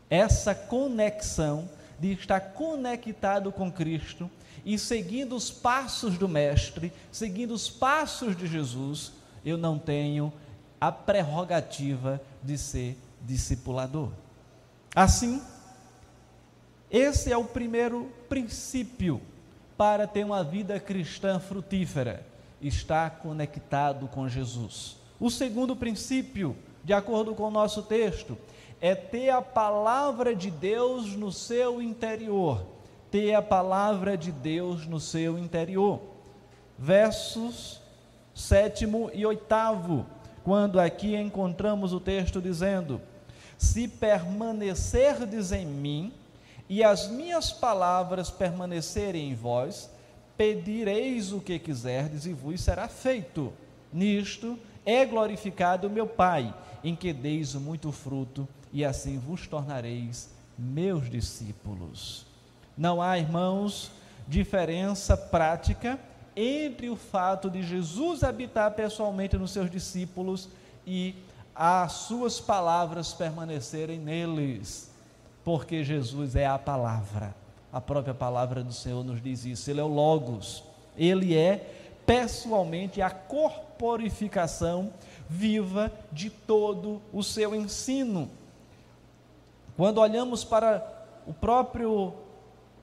essa 0.09 0.53
conexão 0.53 1.69
de 1.99 2.13
estar 2.13 2.39
conectado 2.39 3.51
com 3.51 3.71
Cristo 3.71 4.29
e 4.65 4.77
seguindo 4.77 5.35
os 5.35 5.49
passos 5.49 6.17
do 6.17 6.27
Mestre, 6.27 6.91
seguindo 7.11 7.53
os 7.53 7.69
passos 7.69 8.35
de 8.35 8.47
Jesus, 8.47 9.13
eu 9.45 9.57
não 9.57 9.79
tenho 9.79 10.31
a 10.79 10.91
prerrogativa 10.91 12.21
de 12.41 12.57
ser 12.57 12.97
discipulador. 13.21 14.09
Assim, 14.95 15.41
esse 16.89 17.31
é 17.31 17.37
o 17.37 17.43
primeiro 17.43 18.11
princípio 18.27 19.21
para 19.77 20.07
ter 20.07 20.25
uma 20.25 20.43
vida 20.43 20.79
cristã 20.79 21.39
frutífera, 21.39 22.25
estar 22.61 23.19
conectado 23.19 24.07
com 24.07 24.27
Jesus. 24.27 24.97
O 25.19 25.29
segundo 25.29 25.75
princípio, 25.75 26.55
de 26.83 26.93
acordo 26.93 27.35
com 27.35 27.43
o 27.43 27.51
nosso 27.51 27.83
texto, 27.83 28.37
é 28.81 28.95
ter 28.95 29.29
a 29.29 29.41
palavra 29.41 30.35
de 30.35 30.49
Deus 30.49 31.15
no 31.15 31.31
seu 31.31 31.81
interior. 31.81 32.65
Ter 33.11 33.33
a 33.33 33.41
palavra 33.41 34.17
de 34.17 34.31
Deus 34.31 34.85
no 34.85 34.99
seu 34.99 35.37
interior. 35.37 35.99
Versos 36.77 37.81
sétimo 38.39 39.11
e 39.13 39.25
oitavo, 39.25 40.05
quando 40.43 40.79
aqui 40.79 41.15
encontramos 41.15 41.91
o 41.91 41.99
texto 41.99 42.41
dizendo: 42.41 43.01
Se 43.57 43.87
permanecerdes 43.87 45.51
em 45.51 45.65
mim 45.65 46.13
e 46.69 46.83
as 46.83 47.09
minhas 47.09 47.51
palavras 47.51 48.29
permanecerem 48.29 49.29
em 49.29 49.35
vós, 49.35 49.89
pedireis 50.37 51.33
o 51.33 51.41
que 51.41 51.59
quiserdes 51.59 52.25
e 52.25 52.33
vos 52.33 52.61
será 52.61 52.87
feito. 52.87 53.51
Nisto 53.91 54.57
é 54.85 55.05
glorificado 55.05 55.89
meu 55.89 56.07
Pai, 56.07 56.53
em 56.83 56.95
que 56.95 57.11
deis 57.11 57.55
muito 57.55 57.91
fruto, 57.91 58.47
e 58.71 58.85
assim 58.85 59.17
vos 59.17 59.47
tornareis 59.47 60.29
meus 60.57 61.09
discípulos. 61.09 62.28
Não 62.79 62.99
há, 62.99 63.19
irmãos, 63.19 63.91
diferença 64.27 65.15
prática 65.15 65.99
entre 66.35 66.89
o 66.89 66.95
fato 66.95 67.47
de 67.47 67.61
Jesus 67.61 68.23
habitar 68.23 68.71
pessoalmente 68.71 69.37
nos 69.37 69.51
seus 69.51 69.69
discípulos 69.69 70.49
e 70.87 71.13
as 71.53 71.91
suas 71.91 72.39
palavras 72.39 73.13
permanecerem 73.13 73.99
neles 73.99 74.89
porque 75.43 75.83
Jesus 75.83 76.35
é 76.35 76.45
a 76.45 76.59
palavra. 76.59 77.33
A 77.73 77.81
própria 77.81 78.13
palavra 78.13 78.63
do 78.63 78.71
Senhor 78.71 79.03
nos 79.03 79.19
diz 79.19 79.45
isso. 79.45 79.69
Ele 79.69 79.79
é 79.79 79.83
o 79.83 79.87
Logos. 79.87 80.63
Ele 80.95 81.35
é 81.35 81.73
pessoalmente 82.05 83.01
a 83.01 83.09
corporificação 83.09 84.93
viva 85.27 85.91
de 86.11 86.29
todo 86.29 87.01
o 87.11 87.23
seu 87.23 87.55
ensino. 87.55 88.29
Quando 89.75 89.99
olhamos 89.99 90.43
para 90.43 90.87
o 91.25 91.33
próprio 91.33 92.13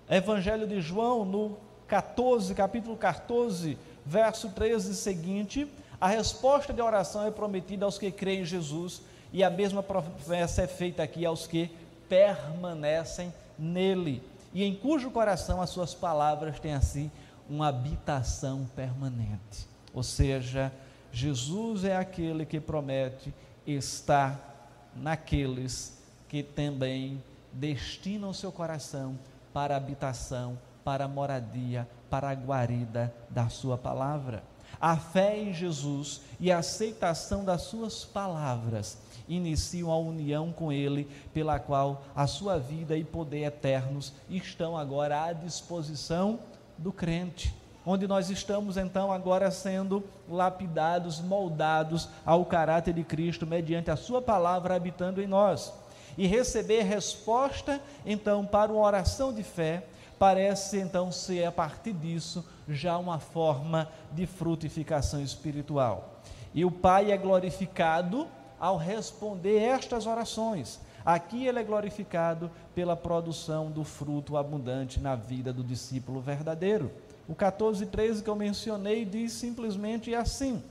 Evangelho 0.08 0.66
de 0.66 0.80
João, 0.80 1.24
no 1.24 1.56
14, 1.88 2.54
capítulo 2.54 2.96
14, 2.96 3.76
verso 4.04 4.48
13 4.50 4.94
seguinte, 4.94 5.66
a 6.00 6.08
resposta 6.08 6.72
de 6.72 6.80
oração 6.80 7.26
é 7.26 7.30
prometida 7.30 7.84
aos 7.84 7.98
que 7.98 8.10
creem 8.10 8.42
em 8.42 8.44
Jesus, 8.44 9.02
e 9.32 9.42
a 9.42 9.50
mesma 9.50 9.82
promessa 9.82 10.62
é 10.62 10.66
feita 10.66 11.02
aqui 11.02 11.26
aos 11.26 11.46
que 11.46 11.70
permanecem 12.08 13.32
nele 13.58 14.22
e 14.56 14.64
em 14.64 14.74
cujo 14.74 15.10
coração 15.10 15.60
as 15.60 15.68
suas 15.68 15.92
palavras 15.92 16.58
têm 16.58 16.72
assim 16.72 17.10
uma 17.46 17.68
habitação 17.68 18.66
permanente. 18.74 19.68
Ou 19.92 20.02
seja, 20.02 20.72
Jesus 21.12 21.84
é 21.84 21.94
aquele 21.94 22.46
que 22.46 22.58
promete 22.58 23.34
estar 23.66 24.80
naqueles 24.96 25.98
que 26.26 26.42
também 26.42 27.22
destinam 27.52 28.32
seu 28.32 28.50
coração 28.50 29.18
para 29.56 29.72
a 29.72 29.78
habitação 29.78 30.58
para 30.86 31.06
a 31.06 31.08
moradia, 31.08 31.88
para 32.08 32.30
a 32.30 32.32
guarida 32.32 33.12
da 33.28 33.48
Sua 33.48 33.76
palavra. 33.76 34.44
A 34.80 34.96
fé 34.96 35.36
em 35.36 35.52
Jesus 35.52 36.20
e 36.38 36.52
a 36.52 36.58
aceitação 36.58 37.44
das 37.44 37.62
Suas 37.62 38.04
palavras 38.04 38.96
iniciam 39.28 39.90
a 39.90 39.98
união 39.98 40.52
com 40.52 40.70
Ele, 40.70 41.10
pela 41.34 41.58
qual 41.58 42.04
a 42.14 42.28
sua 42.28 42.56
vida 42.56 42.96
e 42.96 43.02
poder 43.02 43.46
eternos 43.46 44.12
estão 44.30 44.76
agora 44.76 45.24
à 45.24 45.32
disposição 45.32 46.38
do 46.78 46.92
crente. 46.92 47.52
Onde 47.84 48.06
nós 48.06 48.30
estamos 48.30 48.76
então 48.76 49.10
agora 49.10 49.50
sendo 49.50 50.04
lapidados, 50.28 51.20
moldados 51.20 52.08
ao 52.24 52.44
caráter 52.44 52.94
de 52.94 53.02
Cristo 53.02 53.44
mediante 53.44 53.90
a 53.90 53.96
Sua 53.96 54.22
palavra 54.22 54.76
habitando 54.76 55.20
em 55.20 55.26
nós. 55.26 55.72
E 56.16 56.26
receber 56.26 56.82
resposta 56.82 57.80
então 58.04 58.44
para 58.44 58.72
uma 58.72 58.82
oração 58.82 59.32
de 59.32 59.42
fé 59.42 59.86
parece 60.18 60.78
então 60.78 61.12
ser 61.12 61.44
a 61.44 61.52
partir 61.52 61.92
disso 61.92 62.44
já 62.68 62.96
uma 62.96 63.18
forma 63.18 63.88
de 64.12 64.26
frutificação 64.26 65.22
espiritual. 65.22 66.20
E 66.54 66.64
o 66.64 66.70
Pai 66.70 67.12
é 67.12 67.16
glorificado 67.16 68.26
ao 68.58 68.76
responder 68.76 69.58
estas 69.58 70.06
orações. 70.06 70.80
Aqui 71.04 71.46
ele 71.46 71.60
é 71.60 71.62
glorificado 71.62 72.50
pela 72.74 72.96
produção 72.96 73.70
do 73.70 73.84
fruto 73.84 74.36
abundante 74.36 74.98
na 74.98 75.14
vida 75.14 75.52
do 75.52 75.62
discípulo 75.62 76.20
verdadeiro. 76.20 76.90
O 77.28 77.34
14 77.34 77.84
e 77.84 77.86
13 77.86 78.22
que 78.22 78.30
eu 78.30 78.34
mencionei 78.34 79.04
diz 79.04 79.32
simplesmente 79.32 80.14
assim: 80.14 80.62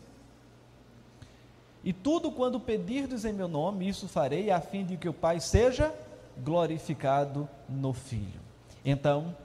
E 1.86 1.94
tudo 1.94 2.32
quando 2.32 2.60
pedirdes 2.60 3.26
em 3.26 3.32
meu 3.32 3.48
nome, 3.48 3.88
isso 3.88 4.08
farei, 4.08 4.50
a 4.50 4.60
fim 4.60 4.84
de 4.84 4.98
que 4.98 5.08
o 5.08 5.14
Pai 5.14 5.40
seja 5.40 5.94
glorificado 6.44 7.48
no 7.70 7.94
Filho. 7.94 8.42
Então, 8.84 9.36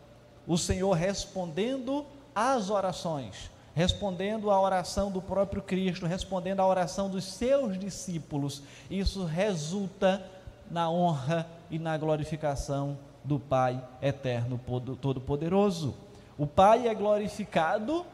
o 0.46 0.56
Senhor 0.56 0.94
respondendo 0.94 2.06
às 2.34 2.70
orações, 2.70 3.50
respondendo 3.74 4.50
à 4.50 4.58
oração 4.58 5.10
do 5.10 5.20
próprio 5.20 5.60
Cristo, 5.60 6.06
respondendo 6.06 6.60
à 6.60 6.66
oração 6.66 7.10
dos 7.10 7.24
seus 7.24 7.78
discípulos. 7.78 8.62
Isso 8.90 9.26
resulta 9.26 10.24
na 10.70 10.90
honra 10.90 11.46
e 11.70 11.78
na 11.78 11.98
glorificação 11.98 12.96
do 13.22 13.38
Pai 13.38 13.84
eterno, 14.00 14.58
todo-poderoso. 14.98 15.94
O 16.38 16.46
Pai 16.46 16.88
é 16.88 16.94
glorificado 16.94 18.06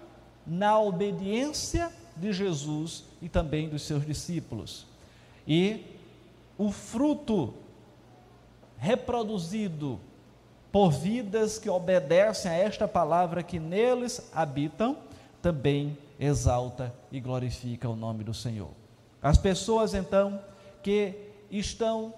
na 0.44 0.80
obediência 0.80 1.92
de 2.16 2.32
Jesus 2.32 3.04
e 3.20 3.28
também 3.28 3.68
dos 3.68 3.82
seus 3.82 4.04
discípulos. 4.04 4.86
E 5.46 5.84
o 6.58 6.70
fruto 6.72 7.54
reproduzido 8.78 9.98
por 10.70 10.90
vidas 10.90 11.58
que 11.58 11.70
obedecem 11.70 12.50
a 12.50 12.54
esta 12.54 12.86
palavra 12.86 13.42
que 13.42 13.58
neles 13.58 14.30
habitam 14.34 14.98
também 15.40 15.96
exalta 16.18 16.94
e 17.10 17.20
glorifica 17.20 17.88
o 17.88 17.96
nome 17.96 18.24
do 18.24 18.34
Senhor. 18.34 18.70
As 19.22 19.38
pessoas 19.38 19.94
então 19.94 20.40
que 20.82 21.14
estão 21.50 22.14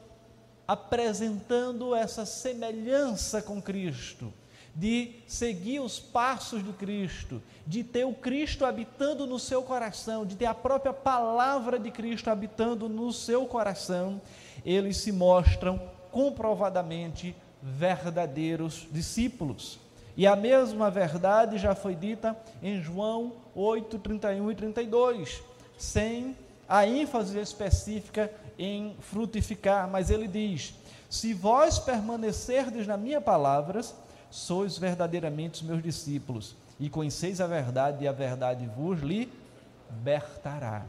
apresentando 0.66 1.94
essa 1.94 2.26
semelhança 2.26 3.40
com 3.40 3.60
Cristo, 3.60 4.32
de 4.78 5.10
seguir 5.26 5.80
os 5.80 5.98
passos 5.98 6.64
de 6.64 6.72
Cristo, 6.72 7.42
de 7.66 7.82
ter 7.82 8.04
o 8.04 8.14
Cristo 8.14 8.64
habitando 8.64 9.26
no 9.26 9.36
seu 9.36 9.60
coração, 9.60 10.24
de 10.24 10.36
ter 10.36 10.46
a 10.46 10.54
própria 10.54 10.92
palavra 10.92 11.80
de 11.80 11.90
Cristo 11.90 12.30
habitando 12.30 12.88
no 12.88 13.12
seu 13.12 13.44
coração, 13.44 14.20
eles 14.64 14.98
se 14.98 15.10
mostram 15.10 15.80
comprovadamente 16.12 17.34
verdadeiros 17.60 18.86
discípulos. 18.92 19.80
E 20.16 20.28
a 20.28 20.36
mesma 20.36 20.88
verdade 20.92 21.58
já 21.58 21.74
foi 21.74 21.96
dita 21.96 22.36
em 22.62 22.80
João 22.80 23.32
8, 23.56 23.98
31 23.98 24.52
e 24.52 24.54
32, 24.54 25.42
sem 25.76 26.36
a 26.68 26.86
ênfase 26.86 27.36
específica 27.40 28.32
em 28.56 28.94
frutificar, 29.00 29.90
mas 29.90 30.08
ele 30.08 30.28
diz: 30.28 30.72
Se 31.10 31.34
vós 31.34 31.80
permanecerdes 31.80 32.86
na 32.86 32.96
minha 32.96 33.20
palavras, 33.20 33.92
sois 34.30 34.78
verdadeiramente 34.78 35.62
os 35.62 35.68
meus 35.68 35.82
discípulos, 35.82 36.56
e 36.78 36.88
conheceis 36.88 37.40
a 37.40 37.46
verdade, 37.46 38.04
e 38.04 38.08
a 38.08 38.12
verdade 38.12 38.66
vos 38.66 39.00
libertará. 39.00 40.84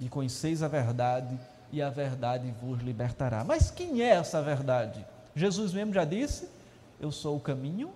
E 0.00 0.08
conheceis 0.08 0.62
a 0.62 0.68
verdade, 0.68 1.38
e 1.72 1.82
a 1.82 1.90
verdade 1.90 2.54
vos 2.62 2.80
libertará. 2.80 3.44
Mas 3.44 3.70
quem 3.70 4.02
é 4.02 4.10
essa 4.10 4.42
verdade? 4.42 5.04
Jesus 5.34 5.72
mesmo 5.72 5.92
já 5.92 6.04
disse: 6.04 6.48
Eu 7.00 7.12
sou 7.12 7.36
o 7.36 7.40
caminho, 7.40 7.90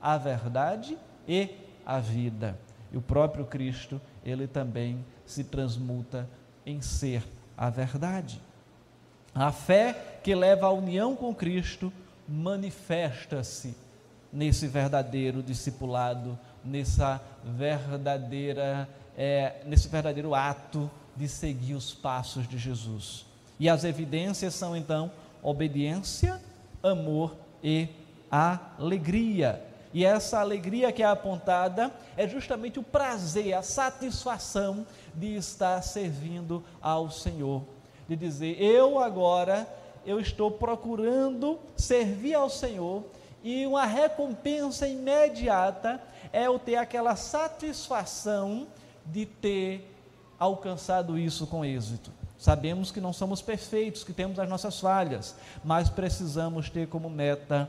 a 0.00 0.16
verdade 0.16 0.96
e 1.26 1.50
a 1.84 1.98
vida. 1.98 2.56
E 2.92 2.96
o 2.96 3.02
próprio 3.02 3.44
Cristo, 3.44 4.00
ele 4.24 4.46
também 4.46 5.04
se 5.26 5.42
transmuta 5.42 6.28
em 6.64 6.80
ser 6.80 7.24
a 7.56 7.70
verdade. 7.70 8.40
A 9.34 9.50
fé 9.50 10.20
que 10.22 10.34
leva 10.34 10.66
à 10.66 10.70
união 10.70 11.16
com 11.16 11.34
Cristo 11.34 11.92
manifesta-se 12.28 13.74
nesse 14.34 14.66
verdadeiro 14.66 15.42
discipulado, 15.42 16.36
nessa 16.64 17.22
verdadeira, 17.44 18.88
é, 19.16 19.62
nesse 19.64 19.88
verdadeiro 19.88 20.34
ato 20.34 20.90
de 21.14 21.28
seguir 21.28 21.74
os 21.74 21.94
passos 21.94 22.48
de 22.48 22.58
Jesus. 22.58 23.24
E 23.60 23.68
as 23.68 23.84
evidências 23.84 24.52
são 24.54 24.76
então 24.76 25.12
obediência, 25.40 26.42
amor 26.82 27.36
e 27.62 27.88
alegria. 28.28 29.62
E 29.92 30.04
essa 30.04 30.40
alegria 30.40 30.90
que 30.90 31.04
é 31.04 31.06
apontada 31.06 31.92
é 32.16 32.26
justamente 32.26 32.80
o 32.80 32.82
prazer, 32.82 33.54
a 33.54 33.62
satisfação 33.62 34.84
de 35.14 35.36
estar 35.36 35.80
servindo 35.82 36.64
ao 36.82 37.08
Senhor. 37.08 37.62
De 38.08 38.16
dizer, 38.16 38.60
eu 38.60 38.98
agora, 38.98 39.68
eu 40.04 40.18
estou 40.18 40.50
procurando 40.50 41.60
servir 41.76 42.34
ao 42.34 42.50
Senhor 42.50 43.04
e 43.44 43.66
uma 43.66 43.84
recompensa 43.84 44.88
imediata 44.88 46.02
é 46.32 46.46
eu 46.46 46.58
ter 46.58 46.76
aquela 46.76 47.14
satisfação 47.14 48.66
de 49.04 49.26
ter 49.26 49.94
alcançado 50.38 51.18
isso 51.18 51.46
com 51.46 51.62
êxito. 51.62 52.10
Sabemos 52.38 52.90
que 52.90 53.02
não 53.02 53.12
somos 53.12 53.42
perfeitos, 53.42 54.02
que 54.02 54.14
temos 54.14 54.38
as 54.38 54.48
nossas 54.48 54.80
falhas, 54.80 55.36
mas 55.62 55.90
precisamos 55.90 56.70
ter 56.70 56.88
como 56.88 57.10
meta 57.10 57.68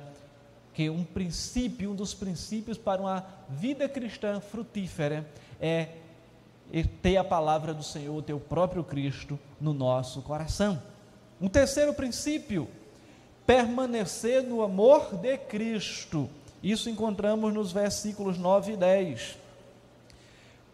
que 0.74 0.90
um 0.90 1.04
princípio, 1.04 1.92
um 1.92 1.96
dos 1.96 2.14
princípios 2.14 2.78
para 2.78 3.02
uma 3.02 3.26
vida 3.50 3.88
cristã 3.88 4.40
frutífera 4.40 5.30
é 5.60 5.90
ter 7.02 7.18
a 7.18 7.24
palavra 7.24 7.74
do 7.74 7.84
Senhor, 7.84 8.24
o 8.32 8.40
próprio 8.40 8.84
Cristo 8.84 9.38
no 9.60 9.74
nosso 9.74 10.22
coração. 10.22 10.82
Um 11.40 11.50
terceiro 11.50 11.94
princípio, 11.94 12.68
permanecer 13.46 14.44
no 14.44 14.62
amor 14.62 15.16
de 15.16 15.38
Cristo. 15.38 16.30
Isso 16.64 16.90
encontramos 16.90 17.54
nos 17.54 17.72
versículos 17.72 18.38
9 18.38 18.74
e 18.74 18.78
10. 18.78 19.38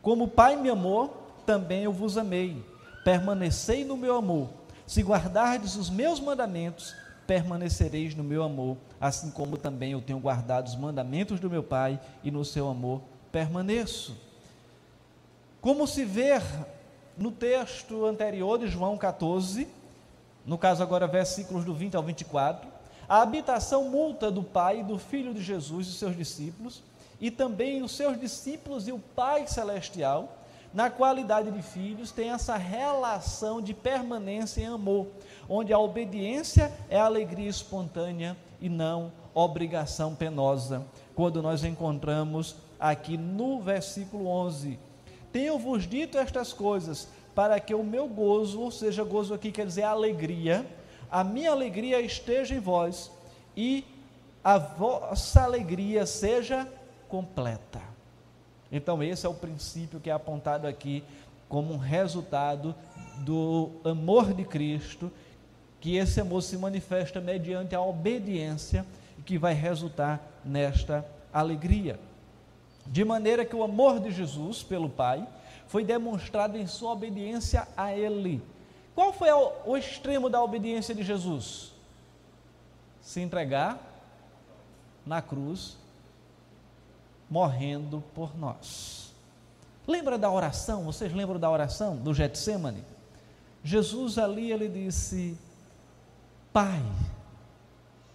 Como 0.02 0.24
o 0.24 0.30
Pai 0.30 0.56
me 0.56 0.70
amou, 0.70 1.34
também 1.46 1.84
eu 1.84 1.92
vos 1.92 2.18
amei. 2.18 2.64
Permanecei 3.04 3.84
no 3.84 3.98
meu 3.98 4.16
amor. 4.16 4.50
Se 4.88 5.02
guardardes 5.02 5.76
os 5.76 5.90
meus 5.90 6.20
mandamentos, 6.20 6.96
permanecereis 7.28 8.16
no 8.16 8.24
meu 8.24 8.44
amor, 8.44 8.78
assim 9.00 9.32
como 9.32 9.58
também 9.58 9.92
eu 9.92 10.02
tenho 10.02 10.20
guardado 10.20 10.68
os 10.68 10.76
mandamentos 10.76 11.40
do 11.40 11.50
meu 11.50 11.64
Pai 11.64 12.00
e 12.24 12.32
no 12.32 12.44
seu 12.44 12.70
amor 12.70 13.02
permaneço. 13.32 14.16
Como 15.62 15.88
se 15.88 16.04
vê 16.04 16.42
no 17.18 17.32
texto 17.32 18.06
anterior 18.06 18.58
de 18.58 18.68
João 18.68 18.98
14, 18.98 19.68
no 20.46 20.58
caso 20.58 20.82
agora 20.82 21.08
versículos 21.08 21.64
do 21.64 21.74
20 21.74 21.96
ao 21.96 22.04
24, 22.04 22.68
a 23.08 23.22
habitação 23.22 23.90
multa 23.90 24.32
do 24.32 24.44
Pai 24.44 24.80
e 24.80 24.84
do 24.84 24.98
Filho 24.98 25.34
de 25.34 25.42
Jesus 25.42 25.88
e 25.88 25.92
seus 25.94 26.16
discípulos, 26.16 26.82
e 27.20 27.30
também 27.30 27.84
os 27.84 27.92
seus 27.92 28.20
discípulos 28.20 28.88
e 28.88 28.92
o 28.92 29.00
Pai 29.00 29.48
celestial, 29.48 30.38
na 30.74 30.90
qualidade 30.90 31.52
de 31.52 31.62
filhos, 31.62 32.12
tem 32.12 32.30
essa 32.32 32.56
relação 32.56 33.62
de 33.62 33.74
permanência 33.74 34.62
em 34.62 34.68
amor, 34.68 35.08
onde 35.50 35.74
a 35.74 35.80
obediência 35.80 36.72
é 36.90 36.98
alegria 36.98 37.50
espontânea 37.50 38.38
e 38.62 38.70
não 38.70 39.12
obrigação 39.34 40.16
penosa. 40.16 40.86
Quando 41.14 41.42
nós 41.42 41.64
encontramos 41.64 42.56
aqui 42.80 43.18
no 43.18 43.60
versículo 43.60 44.28
11: 44.28 44.80
Tenho-vos 45.32 45.86
dito 45.86 46.18
estas 46.18 46.54
coisas 46.54 47.10
para 47.34 47.60
que 47.60 47.74
o 47.74 47.84
meu 47.84 48.08
gozo, 48.08 48.60
ou 48.62 48.72
seja, 48.72 49.04
gozo 49.04 49.34
aqui 49.34 49.52
quer 49.52 49.66
dizer 49.66 49.84
alegria, 49.84 50.66
a 51.10 51.24
minha 51.24 51.52
alegria 51.52 52.02
esteja 52.02 52.56
em 52.56 52.60
vós 52.60 53.12
e 53.56 53.86
a 54.44 54.58
vossa 54.58 55.44
alegria 55.44 56.06
seja 56.06 56.68
completa. 57.08 57.82
Então, 58.72 59.04
esse 59.04 59.26
é 59.26 59.30
o 59.30 59.34
princípio 59.34 60.00
que 60.00 60.10
é 60.10 60.14
apontado 60.14 60.66
aqui 60.66 61.04
como 61.50 61.74
um 61.74 61.78
resultado 61.78 62.74
do 63.18 63.70
amor 63.84 64.34
de 64.34 64.46
Cristo, 64.46 65.12
que 65.82 65.98
esse 65.98 66.22
amor 66.22 66.42
se 66.42 66.58
manifesta 66.58 67.20
mediante 67.20 67.76
a 67.76 67.82
obediência 67.82 68.86
e 69.20 69.22
que 69.22 69.38
vai 69.38 69.54
resultar 69.54 70.22
nesta 70.46 71.06
alegria. 71.34 72.00
De 72.88 73.04
maneira 73.04 73.44
que 73.44 73.56
o 73.56 73.64
amor 73.64 74.00
de 74.00 74.12
Jesus 74.12 74.64
pelo 74.64 74.90
Pai 74.90 75.28
foi 75.72 75.86
demonstrado 75.86 76.58
em 76.58 76.68
sua 76.68 76.92
obediência 76.92 77.66
a 77.78 77.96
Ele. 77.96 78.44
Qual 78.94 79.14
foi 79.14 79.30
o 79.32 79.78
extremo 79.78 80.30
da 80.30 80.44
obediência 80.44 80.94
de 80.94 81.02
Jesus? 81.02 81.72
Se 83.02 83.22
entregar 83.22 83.80
na 85.06 85.22
cruz, 85.22 85.78
morrendo 87.30 88.04
por 88.14 88.38
nós. 88.38 89.14
Lembra 89.88 90.18
da 90.18 90.30
oração? 90.30 90.84
Vocês 90.84 91.14
lembram 91.14 91.40
da 91.40 91.50
oração 91.50 91.96
do 91.96 92.14
Getsemane? 92.14 92.84
Jesus 93.64 94.18
ali 94.18 94.52
ele 94.52 94.68
disse: 94.68 95.38
Pai, 96.52 96.84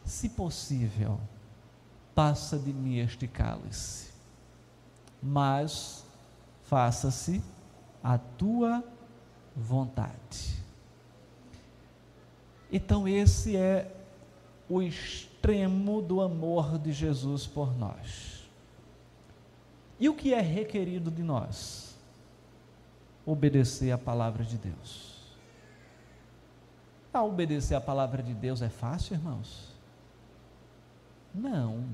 se 0.05 0.29
possível, 0.29 1.19
passa 2.14 2.59
de 2.59 2.75
mim 2.75 2.99
este 2.99 3.27
cálice, 3.27 4.11
mas 5.23 6.06
faça-se 6.66 7.42
a 8.02 8.18
tua 8.18 8.85
vontade. 9.55 10.62
Então, 12.70 13.09
esse 13.09 13.57
é 13.57 13.92
o 14.68 14.83
extremo 14.83 16.02
do 16.02 16.20
amor 16.20 16.79
de 16.79 16.92
Jesus 16.92 17.46
por 17.46 17.76
nós. 17.76 18.48
E 19.98 20.09
o 20.09 20.14
que 20.14 20.35
é 20.35 20.40
requerido 20.40 21.11
de 21.11 21.22
nós? 21.22 21.96
Obedecer 23.24 23.92
a 23.92 23.98
palavra 23.98 24.44
de 24.44 24.59
Deus. 24.59 25.16
A 27.12 27.22
obedecer 27.22 27.74
a 27.74 27.81
palavra 27.81 28.22
de 28.22 28.35
Deus 28.35 28.61
é 28.61 28.68
fácil, 28.68 29.14
irmãos? 29.14 29.72
Não. 31.35 31.85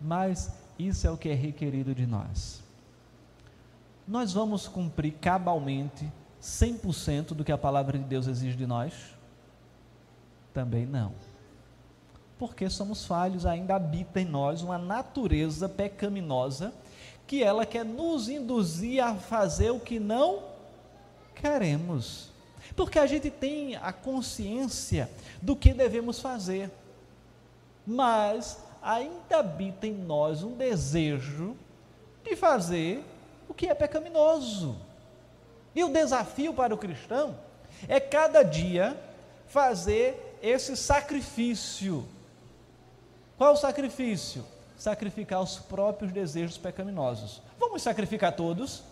Mas 0.00 0.52
isso 0.78 1.06
é 1.06 1.10
o 1.10 1.16
que 1.16 1.28
é 1.28 1.34
requerido 1.34 1.94
de 1.94 2.06
nós. 2.06 2.65
Nós 4.06 4.32
vamos 4.32 4.68
cumprir 4.68 5.12
cabalmente 5.12 6.10
100% 6.40 7.28
do 7.28 7.44
que 7.44 7.52
a 7.52 7.58
palavra 7.58 7.98
de 7.98 8.04
Deus 8.04 8.26
exige 8.26 8.56
de 8.56 8.66
nós? 8.66 8.92
Também 10.54 10.86
não. 10.86 11.12
Porque 12.38 12.68
somos 12.70 13.04
falhos, 13.04 13.46
ainda 13.46 13.74
habita 13.74 14.20
em 14.20 14.24
nós 14.24 14.62
uma 14.62 14.78
natureza 14.78 15.68
pecaminosa 15.68 16.72
que 17.26 17.42
ela 17.42 17.66
quer 17.66 17.84
nos 17.84 18.28
induzir 18.28 19.02
a 19.02 19.14
fazer 19.14 19.70
o 19.70 19.80
que 19.80 19.98
não 19.98 20.44
queremos 21.34 22.36
porque 22.74 22.98
a 22.98 23.06
gente 23.06 23.30
tem 23.30 23.76
a 23.76 23.92
consciência 23.92 25.10
do 25.40 25.54
que 25.54 25.72
devemos 25.72 26.20
fazer, 26.20 26.70
mas 27.86 28.58
ainda 28.82 29.38
habita 29.38 29.86
em 29.86 29.94
nós 29.94 30.42
um 30.42 30.54
desejo 30.54 31.56
de 32.22 32.36
fazer 32.36 33.04
o 33.48 33.54
que 33.54 33.66
é 33.66 33.74
pecaminoso. 33.74 34.76
E 35.74 35.84
o 35.84 35.88
desafio 35.88 36.54
para 36.54 36.74
o 36.74 36.78
cristão 36.78 37.38
é 37.88 38.00
cada 38.00 38.42
dia 38.42 38.96
fazer 39.46 40.38
esse 40.42 40.76
sacrifício. 40.76 42.06
Qual 43.36 43.52
o 43.52 43.56
sacrifício? 43.56 44.44
Sacrificar 44.76 45.42
os 45.42 45.56
próprios 45.56 46.12
desejos 46.12 46.56
pecaminosos. 46.56 47.42
Vamos 47.58 47.82
sacrificar 47.82 48.32
todos? 48.32 48.82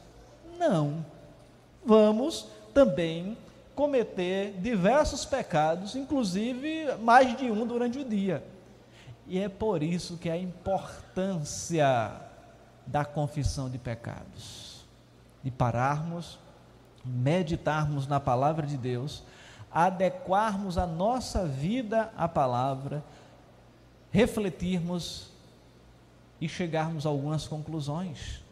Não. 0.59 1.05
Vamos 1.85 2.47
também 2.73 3.37
cometer 3.75 4.53
diversos 4.61 5.25
pecados, 5.25 5.97
inclusive 5.97 6.95
mais 7.01 7.37
de 7.37 7.51
um 7.51 7.67
durante 7.67 7.99
o 7.99 8.05
dia. 8.05 8.43
E 9.27 9.39
é 9.39 9.49
por 9.49 9.83
isso 9.83 10.19
que 10.19 10.29
a 10.29 10.37
importância 10.37 12.11
da 12.87 13.05
confissão 13.05 13.71
de 13.71 13.79
pecados, 13.79 14.85
de 15.43 15.51
pararmos, 15.51 16.39
meditarmos 17.05 18.07
na 18.07 18.19
palavra 18.21 18.67
de 18.67 18.77
Deus, 18.77 19.23
adequarmos 19.71 20.79
a 20.79 20.87
nossa 20.87 21.47
vida 21.47 22.13
à 22.17 22.29
palavra, 22.29 23.05
refletirmos 24.11 25.31
e 26.41 26.49
chegarmos 26.49 27.07
a 27.07 27.09
algumas 27.09 27.47
conclusões. 27.47 28.43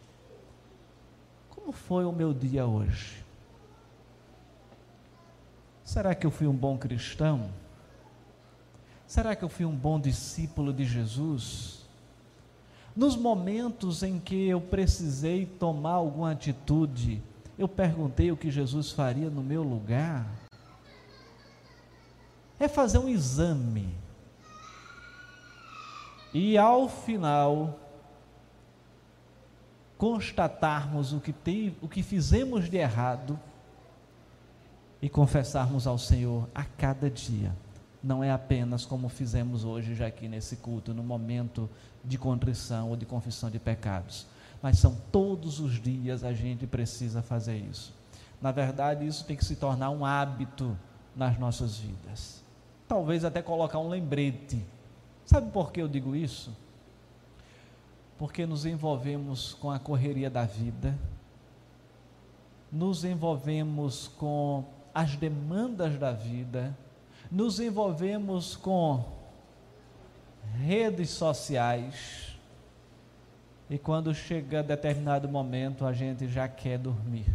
Como 1.49 1.71
foi 1.71 2.05
o 2.05 2.11
meu 2.11 2.33
dia 2.33 2.65
hoje? 2.65 3.23
Será 5.83 6.15
que 6.15 6.25
eu 6.25 6.31
fui 6.31 6.47
um 6.47 6.55
bom 6.55 6.77
cristão? 6.77 7.49
Será 9.05 9.35
que 9.35 9.43
eu 9.43 9.49
fui 9.49 9.65
um 9.65 9.75
bom 9.75 9.99
discípulo 9.99 10.73
de 10.73 10.85
Jesus? 10.85 11.82
Nos 12.95 13.15
momentos 13.15 14.03
em 14.03 14.19
que 14.19 14.47
eu 14.47 14.61
precisei 14.61 15.45
tomar 15.45 15.93
alguma 15.93 16.31
atitude, 16.31 17.21
eu 17.57 17.67
perguntei 17.67 18.31
o 18.31 18.37
que 18.37 18.51
Jesus 18.51 18.91
faria 18.91 19.29
no 19.29 19.41
meu 19.41 19.63
lugar. 19.63 20.27
É 22.59 22.67
fazer 22.67 22.99
um 22.99 23.09
exame. 23.09 23.95
E 26.33 26.57
ao 26.57 26.87
final, 26.87 27.79
constatarmos 29.97 31.13
o 31.13 31.19
que, 31.19 31.33
tem, 31.33 31.75
o 31.81 31.87
que 31.87 32.03
fizemos 32.03 32.69
de 32.69 32.77
errado 32.77 33.39
e 35.01 35.09
confessarmos 35.09 35.87
ao 35.87 35.97
Senhor 35.97 36.47
a 36.53 36.63
cada 36.63 37.09
dia. 37.09 37.55
Não 38.03 38.23
é 38.23 38.31
apenas 38.31 38.85
como 38.85 39.07
fizemos 39.07 39.63
hoje, 39.63 39.95
já 39.95 40.07
aqui 40.07 40.27
nesse 40.27 40.57
culto, 40.57 40.93
no 40.93 41.01
momento 41.01 41.69
de 42.03 42.17
contrição 42.17 42.89
ou 42.89 42.97
de 42.97 43.05
confissão 43.05 43.49
de 43.49 43.59
pecados, 43.59 44.27
mas 44.61 44.77
são 44.77 44.95
todos 45.11 45.59
os 45.59 45.81
dias 45.81 46.23
a 46.23 46.33
gente 46.33 46.67
precisa 46.67 47.21
fazer 47.21 47.57
isso. 47.57 47.93
Na 48.41 48.51
verdade, 48.51 49.07
isso 49.07 49.23
tem 49.23 49.37
que 49.37 49.45
se 49.45 49.55
tornar 49.55 49.89
um 49.89 50.05
hábito 50.05 50.77
nas 51.15 51.39
nossas 51.39 51.77
vidas. 51.77 52.43
Talvez 52.87 53.23
até 53.23 53.41
colocar 53.41 53.79
um 53.79 53.87
lembrete. 53.87 54.61
Sabe 55.25 55.49
por 55.51 55.71
que 55.71 55.81
eu 55.81 55.87
digo 55.87 56.13
isso? 56.13 56.51
Porque 58.17 58.45
nos 58.45 58.65
envolvemos 58.65 59.53
com 59.53 59.71
a 59.71 59.79
correria 59.79 60.29
da 60.29 60.43
vida, 60.43 60.97
nos 62.69 63.05
envolvemos 63.05 64.09
com 64.17 64.65
as 64.93 65.15
demandas 65.15 65.97
da 65.97 66.11
vida, 66.11 66.77
nos 67.33 67.59
envolvemos 67.59 68.55
com 68.55 69.03
redes 70.55 71.09
sociais 71.09 72.37
e 73.67 73.79
quando 73.79 74.13
chega 74.13 74.61
determinado 74.61 75.27
momento 75.27 75.83
a 75.83 75.91
gente 75.91 76.27
já 76.27 76.47
quer 76.47 76.77
dormir. 76.77 77.25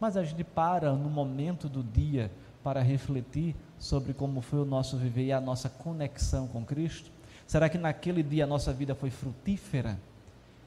Mas 0.00 0.16
a 0.16 0.24
gente 0.24 0.42
para 0.42 0.92
no 0.94 1.08
momento 1.08 1.68
do 1.68 1.80
dia 1.80 2.28
para 2.64 2.82
refletir 2.82 3.54
sobre 3.78 4.12
como 4.12 4.40
foi 4.40 4.58
o 4.58 4.64
nosso 4.64 4.96
viver 4.96 5.26
e 5.26 5.32
a 5.32 5.40
nossa 5.40 5.68
conexão 5.68 6.48
com 6.48 6.64
Cristo? 6.64 7.08
Será 7.46 7.68
que 7.68 7.78
naquele 7.78 8.20
dia 8.20 8.42
a 8.42 8.48
nossa 8.48 8.72
vida 8.72 8.96
foi 8.96 9.10
frutífera? 9.10 9.96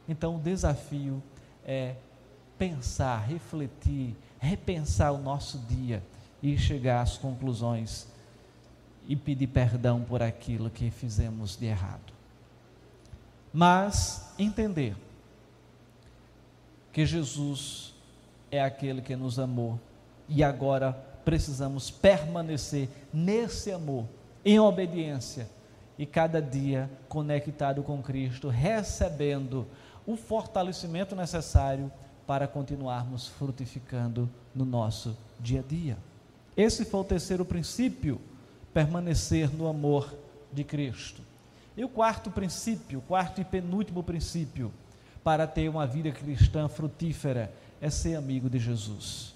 Então 0.08 0.38
o 0.38 0.40
desafio 0.40 1.22
é 1.66 1.96
pensar, 2.58 3.18
refletir, 3.28 4.16
repensar 4.40 5.12
o 5.12 5.18
nosso 5.18 5.58
dia 5.68 6.02
e 6.46 6.56
chegar 6.60 7.02
às 7.02 7.18
conclusões 7.18 8.08
e 9.08 9.16
pedir 9.16 9.48
perdão 9.48 10.04
por 10.04 10.22
aquilo 10.22 10.70
que 10.70 10.92
fizemos 10.92 11.56
de 11.56 11.66
errado. 11.66 12.14
Mas 13.52 14.32
entender 14.38 14.96
que 16.94 17.04
Jesus 17.04 17.96
é 18.52 18.62
aquele 18.62 19.02
que 19.02 19.16
nos 19.16 19.40
amou 19.40 19.80
e 20.30 20.44
agora 20.44 20.94
precisamos 21.26 21.90
permanecer 21.90 22.90
nesse 23.12 23.72
amor, 23.72 24.06
em 24.46 24.60
obediência 24.60 25.50
e 25.98 26.06
cada 26.06 26.40
dia 26.40 26.88
conectado 27.10 27.82
com 27.82 28.04
Cristo, 28.04 28.50
recebendo 28.50 29.66
o 30.06 30.16
fortalecimento 30.16 31.16
necessário 31.16 31.92
para 32.28 32.48
continuarmos 32.48 33.28
frutificando 33.28 34.30
no 34.54 34.64
nosso 34.64 35.18
dia 35.40 35.62
a 35.62 35.64
dia. 35.64 35.98
Esse 36.56 36.86
foi 36.86 37.00
o 37.02 37.04
terceiro 37.04 37.44
princípio, 37.44 38.20
permanecer 38.74 39.54
no 39.54 39.68
amor 39.68 40.14
de 40.52 40.64
Cristo. 40.64 41.22
E 41.76 41.84
o 41.84 41.90
quarto 41.90 42.32
princípio, 42.32 43.00
o 43.00 43.02
quarto 43.02 43.42
e 43.42 43.44
penúltimo 43.44 44.02
princípio, 44.04 44.72
para 45.24 45.46
ter 45.46 45.70
uma 45.70 45.86
vida 45.86 46.12
cristã 46.12 46.68
frutífera, 46.68 47.52
é 47.82 47.90
ser 47.90 48.16
amigo 48.16 48.50
de 48.50 48.60
Jesus. 48.60 49.34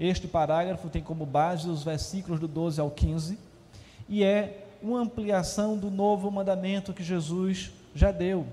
Este 0.00 0.26
parágrafo 0.26 0.88
tem 0.88 1.02
como 1.02 1.26
base 1.26 1.68
os 1.68 1.82
versículos 1.82 2.40
do 2.40 2.48
12 2.48 2.80
ao 2.80 2.90
15 2.90 3.38
e 4.08 4.22
é 4.22 4.64
uma 4.80 5.00
ampliação 5.00 5.76
do 5.76 5.90
novo 5.90 6.30
mandamento 6.30 6.94
que 6.94 7.02
Jesus 7.02 7.72
já 7.94 8.12
deu 8.12 8.46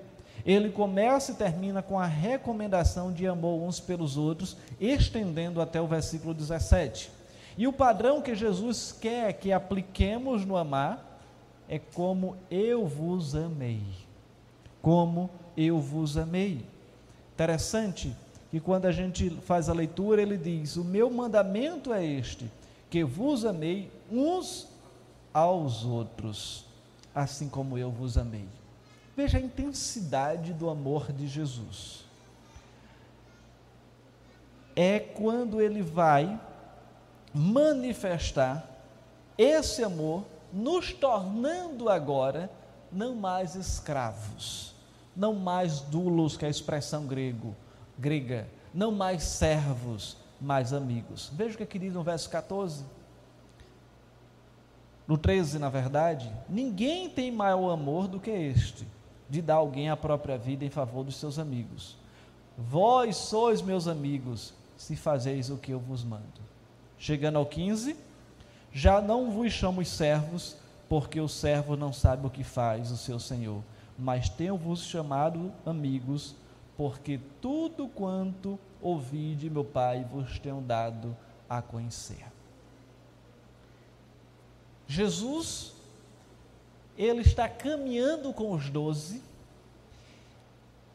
ele 0.46 0.70
começa 0.70 1.32
e 1.32 1.36
termina 1.36 1.82
com 1.82 2.00
a 2.00 2.06
recomendação 2.06 3.12
de 3.12 3.26
amor 3.26 3.64
uns 3.64 3.80
pelos 3.80 4.16
outros, 4.16 4.56
estendendo 4.80 5.60
até 5.60 5.82
o 5.82 5.88
versículo 5.88 6.36
17. 6.36 7.10
E 7.58 7.68
o 7.68 7.74
padrão 7.74 8.22
que 8.22 8.36
Jesus 8.36 8.92
quer 8.92 9.34
que 9.34 9.52
apliquemos 9.52 10.46
no 10.46 10.58
amar 10.58 11.20
é 11.68 11.80
como 11.80 12.38
eu 12.50 12.86
vos 12.86 13.36
amei. 13.36 13.82
como 14.82 15.32
eu 15.58 15.80
vos 15.80 16.16
amei. 16.16 16.64
Interessante 17.34 18.16
que 18.52 18.60
quando 18.60 18.86
a 18.86 18.92
gente 18.92 19.32
faz 19.42 19.68
a 19.68 19.74
leitura, 19.74 20.22
ele 20.22 20.38
diz: 20.38 20.76
O 20.76 20.84
meu 20.84 21.10
mandamento 21.10 21.92
é 21.92 22.06
este, 22.06 22.50
que 22.90 23.04
vos 23.04 23.46
amei 23.46 23.92
uns 24.12 24.68
aos 25.34 25.84
outros, 25.84 26.66
assim 27.16 27.50
como 27.50 27.78
eu 27.78 27.90
vos 27.90 28.18
amei. 28.18 28.48
Veja 29.18 29.38
a 29.38 29.42
intensidade 29.42 30.54
do 30.54 30.70
amor 30.70 31.12
de 31.12 31.28
Jesus. 31.28 32.06
É 34.76 35.00
quando 35.00 35.62
ele 35.62 35.82
vai 35.82 36.40
manifestar 37.36 38.66
esse 39.38 39.84
amor, 39.84 40.24
nos 40.54 40.94
tornando 40.94 41.90
agora 41.90 42.50
não 42.90 43.14
mais 43.14 43.56
escravos, 43.56 44.74
não 45.14 45.34
mais 45.34 45.82
dulos, 45.82 46.38
que 46.38 46.46
é 46.46 46.48
a 46.48 46.52
expressão 46.52 47.06
grego, 47.06 47.54
grega, 48.00 48.48
não 48.74 48.90
mais 48.90 49.24
servos, 49.24 50.16
mais 50.40 50.72
amigos. 50.72 51.30
Veja 51.34 51.56
o 51.56 51.58
que 51.58 51.64
é 51.64 51.66
que 51.66 51.78
diz 51.78 51.94
no 51.94 52.04
verso 52.04 52.30
14. 52.30 52.86
No 55.06 55.18
13, 55.18 55.60
na 55.60 55.70
verdade, 55.70 56.32
ninguém 56.48 57.10
tem 57.10 57.34
maior 57.34 57.72
amor 57.72 58.08
do 58.08 58.18
que 58.18 58.32
este, 58.32 58.88
de 59.30 59.42
dar 59.42 59.56
alguém 59.56 59.90
a 59.90 59.98
própria 59.98 60.38
vida 60.38 60.64
em 60.64 60.70
favor 60.70 61.04
dos 61.04 61.18
seus 61.18 61.38
amigos. 61.38 61.98
Vós 62.58 63.18
sois 63.18 63.62
meus 63.62 63.90
amigos, 63.90 64.54
se 64.78 64.96
fazeis 64.96 65.50
o 65.50 65.58
que 65.58 65.72
eu 65.72 65.80
vos 65.80 66.02
mando. 66.02 66.55
Chegando 67.06 67.38
ao 67.38 67.46
15, 67.46 67.96
já 68.74 69.00
não 69.00 69.30
vos 69.30 69.54
chamo 69.54 69.86
servos, 69.86 70.58
porque 70.90 71.22
o 71.22 71.28
servo 71.28 71.78
não 71.78 71.94
sabe 71.94 72.26
o 72.26 72.32
que 72.32 72.44
faz 72.44 72.90
o 72.90 72.98
seu 72.98 73.20
senhor, 73.20 73.62
mas 73.96 74.28
tenho-vos 74.28 74.82
chamado 74.82 75.54
amigos, 75.64 76.34
porque 76.76 77.20
tudo 77.40 77.88
quanto 77.88 78.58
ouvi 78.82 79.36
de 79.36 79.52
meu 79.52 79.64
Pai 79.64 80.04
vos 80.12 80.40
tenho 80.40 80.60
dado 80.62 81.16
a 81.48 81.62
conhecer. 81.62 82.26
Jesus, 84.88 85.74
ele 86.98 87.22
está 87.22 87.48
caminhando 87.48 88.34
com 88.34 88.52
os 88.52 88.68
doze, 88.72 89.22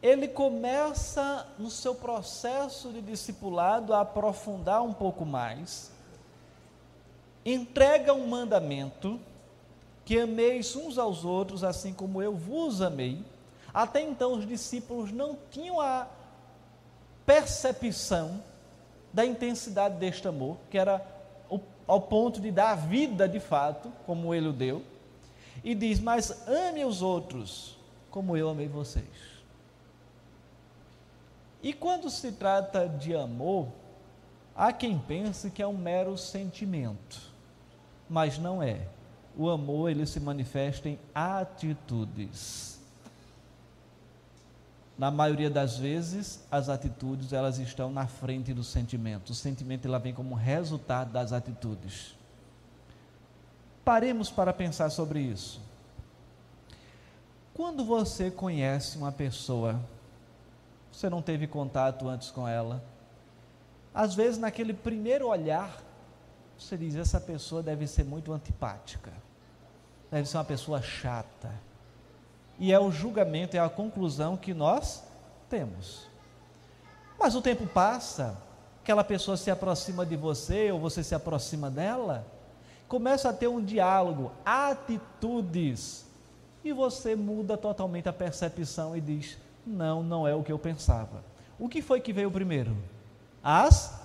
ele 0.03 0.27
começa 0.27 1.46
no 1.57 1.70
seu 1.70 1.94
processo 1.94 2.92
de 2.92 3.01
discipulado 3.01 3.94
a 3.94 4.01
aprofundar 4.01 4.83
um 4.83 4.92
pouco 4.92 5.25
mais, 5.25 6.00
entrega 7.44 8.12
um 8.12 8.26
mandamento, 8.26 9.20
que 10.05 10.18
ameis 10.18 10.74
uns 10.74 10.98
aos 10.98 11.24
outros 11.24 11.62
assim 11.62 11.92
como 11.92 12.20
eu 12.20 12.35
vos 12.35 12.83
amei. 12.83 13.24
Até 13.72 14.00
então 14.00 14.33
os 14.33 14.46
discípulos 14.46 15.12
não 15.12 15.38
tinham 15.50 15.81
a 15.81 16.09
percepção 17.24 18.42
da 19.12 19.24
intensidade 19.24 19.96
deste 19.96 20.26
amor, 20.26 20.57
que 20.70 20.79
era 20.79 21.05
ao 21.87 22.00
ponto 22.00 22.40
de 22.40 22.53
dar 22.53 22.76
vida 22.76 23.29
de 23.29 23.40
fato, 23.40 23.92
como 24.07 24.33
ele 24.33 24.48
o 24.48 24.53
deu, 24.53 24.83
e 25.64 25.74
diz: 25.74 25.98
Mas 25.98 26.46
ame 26.46 26.85
os 26.85 27.03
outros 27.03 27.76
como 28.11 28.37
eu 28.37 28.48
amei 28.48 28.68
vocês. 28.68 29.05
E 31.62 31.72
quando 31.72 32.09
se 32.09 32.33
trata 32.33 32.88
de 32.88 33.14
amor, 33.14 33.68
há 34.55 34.72
quem 34.72 34.98
pense 34.98 35.50
que 35.50 35.62
é 35.62 35.66
um 35.66 35.76
mero 35.76 36.16
sentimento, 36.16 37.30
mas 38.11 38.37
não 38.37 38.62
é. 38.62 38.88
O 39.37 39.49
amor 39.49 39.90
ele 39.90 40.05
se 40.05 40.18
manifesta 40.18 40.88
em 40.88 40.99
atitudes. 41.14 42.79
Na 44.99 45.11
maioria 45.11 45.49
das 45.49 45.79
vezes, 45.79 46.44
as 46.51 46.68
atitudes 46.68 47.33
elas 47.33 47.59
estão 47.59 47.90
na 47.90 48.07
frente 48.07 48.53
do 48.53 48.62
sentimento. 48.62 49.31
O 49.31 49.35
sentimento 49.35 49.87
ela 49.87 49.99
vem 49.99 50.12
como 50.12 50.35
resultado 50.35 51.12
das 51.12 51.33
atitudes. 51.33 52.14
Paremos 53.85 54.29
para 54.29 54.53
pensar 54.53 54.90
sobre 54.90 55.20
isso. 55.20 55.62
Quando 57.55 57.85
você 57.85 58.31
conhece 58.31 58.99
uma 58.99 59.12
pessoa 59.12 59.81
você 60.92 61.09
não 61.09 61.23
teve 61.23 61.46
contato 61.46 62.09
antes 62.09 62.31
com 62.31 62.46
ela. 62.46 62.83
Às 63.94 64.14
vezes, 64.14 64.38
naquele 64.38 64.75
primeiro 64.75 65.29
olhar, 65.29 65.81
você 66.61 66.77
diz: 66.77 66.94
essa 66.94 67.20
pessoa 67.20 67.62
deve 67.62 67.87
ser 67.87 68.05
muito 68.05 68.33
antipática, 68.33 69.12
deve 70.11 70.29
ser 70.29 70.37
uma 70.37 70.44
pessoa 70.44 70.83
chata. 70.83 71.51
E 72.59 72.73
é 72.73 72.79
o 72.79 72.92
julgamento, 72.92 73.57
é 73.57 73.61
a 73.61 73.68
conclusão 73.70 74.37
que 74.37 74.53
nós 74.53 75.03
temos. 75.49 76.07
Mas 77.18 77.35
o 77.35 77.40
tempo 77.40 77.66
passa, 77.66 78.37
aquela 78.83 79.03
pessoa 79.03 79.37
se 79.37 79.51
aproxima 79.51 80.05
de 80.05 80.16
você 80.16 80.70
ou 80.70 80.79
você 80.79 81.03
se 81.03 81.14
aproxima 81.14 81.70
dela, 81.70 82.27
começa 82.87 83.31
a 83.31 83.33
ter 83.33 83.49
um 83.49 83.64
diálogo, 83.64 84.31
atitudes, 84.44 86.05
e 86.62 86.73
você 86.73 87.16
muda 87.16 87.57
totalmente 87.57 88.09
a 88.09 88.12
percepção 88.12 88.94
e 88.94 89.01
diz: 89.01 89.38
não, 89.66 90.03
não 90.03 90.29
é 90.29 90.35
o 90.35 90.42
que 90.42 90.53
eu 90.53 90.59
pensava. 90.59 91.25
O 91.59 91.68
que 91.68 91.81
foi 91.81 92.01
que 92.01 92.12
veio 92.12 92.31
primeiro? 92.31 92.77
As 93.42 93.99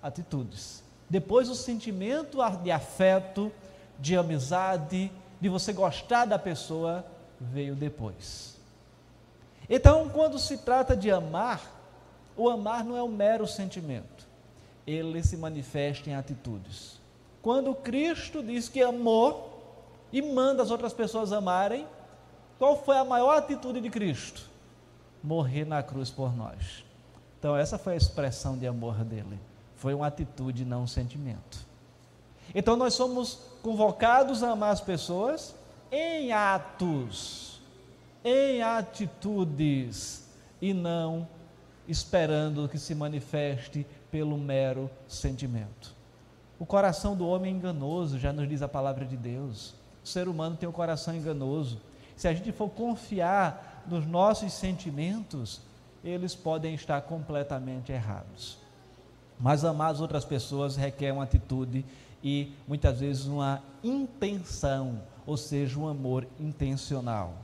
atitudes. 0.00 0.82
Depois 1.12 1.50
o 1.50 1.54
sentimento 1.54 2.38
de 2.62 2.70
afeto, 2.70 3.52
de 3.98 4.16
amizade, 4.16 5.12
de 5.38 5.48
você 5.50 5.70
gostar 5.70 6.24
da 6.24 6.38
pessoa, 6.38 7.04
veio 7.38 7.74
depois. 7.74 8.56
Então, 9.68 10.08
quando 10.08 10.38
se 10.38 10.56
trata 10.56 10.96
de 10.96 11.10
amar, 11.10 11.60
o 12.34 12.48
amar 12.48 12.82
não 12.82 12.96
é 12.96 13.02
um 13.02 13.08
mero 13.08 13.46
sentimento, 13.46 14.26
ele 14.86 15.22
se 15.22 15.36
manifesta 15.36 16.08
em 16.08 16.14
atitudes. 16.14 16.98
Quando 17.42 17.74
Cristo 17.74 18.42
diz 18.42 18.70
que 18.70 18.80
amou 18.80 19.84
e 20.10 20.22
manda 20.22 20.62
as 20.62 20.70
outras 20.70 20.94
pessoas 20.94 21.30
amarem, 21.30 21.86
qual 22.58 22.82
foi 22.82 22.96
a 22.96 23.04
maior 23.04 23.36
atitude 23.36 23.82
de 23.82 23.90
Cristo? 23.90 24.50
morrer 25.22 25.64
na 25.64 25.82
cruz 25.82 26.10
por 26.10 26.34
nós. 26.34 26.84
Então, 27.38 27.56
essa 27.56 27.78
foi 27.78 27.94
a 27.94 27.96
expressão 27.96 28.58
de 28.58 28.66
amor 28.66 29.04
dele. 29.04 29.38
Foi 29.82 29.94
uma 29.94 30.06
atitude, 30.06 30.64
não 30.64 30.84
um 30.84 30.86
sentimento. 30.86 31.66
Então, 32.54 32.76
nós 32.76 32.94
somos 32.94 33.40
convocados 33.64 34.40
a 34.44 34.52
amar 34.52 34.70
as 34.70 34.80
pessoas 34.80 35.56
em 35.90 36.30
atos, 36.30 37.60
em 38.24 38.62
atitudes, 38.62 40.28
e 40.60 40.72
não 40.72 41.26
esperando 41.88 42.68
que 42.68 42.78
se 42.78 42.94
manifeste 42.94 43.84
pelo 44.08 44.38
mero 44.38 44.88
sentimento. 45.08 45.96
O 46.60 46.64
coração 46.64 47.16
do 47.16 47.26
homem 47.26 47.52
é 47.52 47.56
enganoso, 47.56 48.20
já 48.20 48.32
nos 48.32 48.48
diz 48.48 48.62
a 48.62 48.68
palavra 48.68 49.04
de 49.04 49.16
Deus. 49.16 49.74
O 50.04 50.06
ser 50.06 50.28
humano 50.28 50.56
tem 50.56 50.68
um 50.68 50.72
coração 50.72 51.12
enganoso. 51.12 51.80
Se 52.14 52.28
a 52.28 52.32
gente 52.32 52.52
for 52.52 52.70
confiar 52.70 53.82
dos 53.84 54.06
nossos 54.06 54.52
sentimentos, 54.52 55.60
eles 56.04 56.36
podem 56.36 56.72
estar 56.72 57.00
completamente 57.00 57.90
errados. 57.90 58.61
Mas 59.42 59.64
amar 59.64 59.90
as 59.90 60.00
outras 60.00 60.24
pessoas 60.24 60.76
requer 60.76 61.12
uma 61.12 61.24
atitude 61.24 61.84
e 62.22 62.52
muitas 62.68 63.00
vezes 63.00 63.26
uma 63.26 63.60
intenção, 63.82 65.02
ou 65.26 65.36
seja, 65.36 65.80
um 65.80 65.88
amor 65.88 66.24
intencional. 66.38 67.34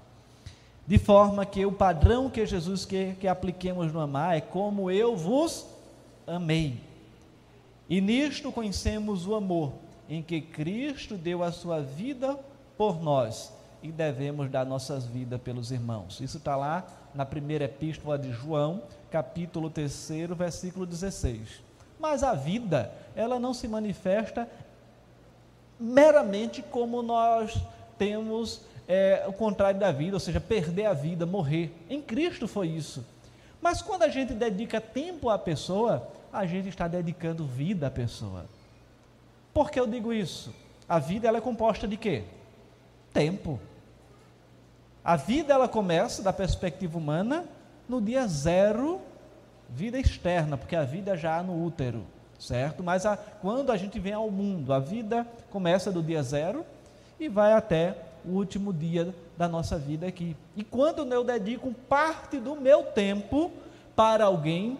De 0.87 0.97
forma 0.97 1.45
que 1.45 1.67
o 1.67 1.73
padrão 1.73 2.31
que 2.31 2.47
Jesus 2.47 2.85
quer 2.85 3.17
que 3.17 3.27
apliquemos 3.27 3.93
no 3.93 3.99
amar 3.99 4.37
é 4.37 4.41
como 4.41 4.93
eu 4.93 5.17
vos 5.17 5.67
amei. 6.25 6.81
E 7.91 8.01
nisto 8.01 8.53
conhecemos 8.53 9.27
o 9.27 9.35
amor, 9.35 9.73
em 10.09 10.23
que 10.23 10.41
Cristo 10.41 11.17
deu 11.17 11.43
a 11.43 11.51
sua 11.51 11.81
vida 11.81 12.39
por 12.77 13.03
nós 13.03 13.53
e 13.83 13.91
devemos 13.91 14.49
dar 14.49 14.65
nossas 14.65 15.05
vidas 15.05 15.41
pelos 15.41 15.73
irmãos. 15.73 16.21
Isso 16.21 16.37
está 16.37 16.55
lá 16.55 16.87
na 17.13 17.27
primeira 17.27 17.65
epístola 17.65 18.17
de 18.17 18.31
João, 18.31 18.83
capítulo 19.11 19.69
3, 19.69 20.11
versículo 20.37 20.87
16. 20.87 21.67
Mas 21.99 22.23
a 22.23 22.35
vida, 22.35 22.93
ela 23.15 23.39
não 23.39 23.53
se 23.53 23.67
manifesta 23.67 24.49
meramente 25.79 26.63
como 26.63 27.03
nós 27.03 27.57
temos 27.97 28.61
é, 28.87 29.25
o 29.27 29.33
contrário 29.33 29.79
da 29.79 29.93
vida, 29.93 30.17
ou 30.17 30.21
seja, 30.21 30.41
perder 30.41 30.87
a 30.87 30.93
vida, 30.93 31.27
morrer. 31.27 31.73
Em 31.91 32.01
Cristo 32.01 32.49
foi 32.49 32.69
isso. 32.69 33.05
Mas 33.61 33.83
quando 33.83 34.03
a 34.03 34.09
gente 34.09 34.33
dedica 34.33 34.81
tempo 34.81 35.29
à 35.29 35.39
pessoa, 35.39 36.09
a 36.33 36.47
gente 36.47 36.69
está 36.69 36.87
dedicando 36.89 37.45
vida 37.45 37.89
à 37.89 37.91
pessoa. 37.91 38.47
Por 39.53 39.71
que 39.71 39.79
eu 39.79 39.87
digo 39.87 40.13
isso? 40.13 40.55
A 40.89 40.99
vida 40.99 41.29
ela 41.29 41.39
é 41.39 41.41
composta 41.41 41.87
de 41.87 41.97
quê? 41.97 42.25
Tempo. 43.13 43.59
A 45.05 45.17
vida 45.17 45.53
ela 45.53 45.69
começa, 45.69 46.23
da 46.23 46.33
perspectiva 46.33 46.97
humana, 46.97 47.45
no 47.89 48.01
dia 48.01 48.27
zero, 48.27 49.01
vida 49.69 49.99
externa, 49.99 50.57
porque 50.57 50.77
a 50.77 50.85
vida 50.85 51.17
já 51.17 51.39
há 51.39 51.43
no 51.43 51.65
útero, 51.65 52.05
certo? 52.39 52.83
Mas 52.83 53.05
a, 53.05 53.17
quando 53.17 53.71
a 53.71 53.77
gente 53.77 53.99
vem 53.99 54.13
ao 54.13 54.31
mundo, 54.31 54.73
a 54.73 54.79
vida 54.79 55.27
começa 55.51 55.93
do 55.93 56.03
dia 56.03 56.23
zero 56.23 56.65
e 57.19 57.29
vai 57.29 57.53
até 57.53 57.97
o 58.25 58.31
último 58.31 58.73
dia 58.73 59.15
da 59.37 59.49
nossa 59.49 59.79
vida 59.79 60.07
aqui. 60.07 60.37
E 60.57 60.65
quando 60.65 61.11
eu 61.13 61.25
dedico 61.25 61.73
parte 61.89 62.39
do 62.39 62.57
meu 62.57 62.85
tempo 62.85 63.51
para 63.95 64.25
alguém, 64.25 64.79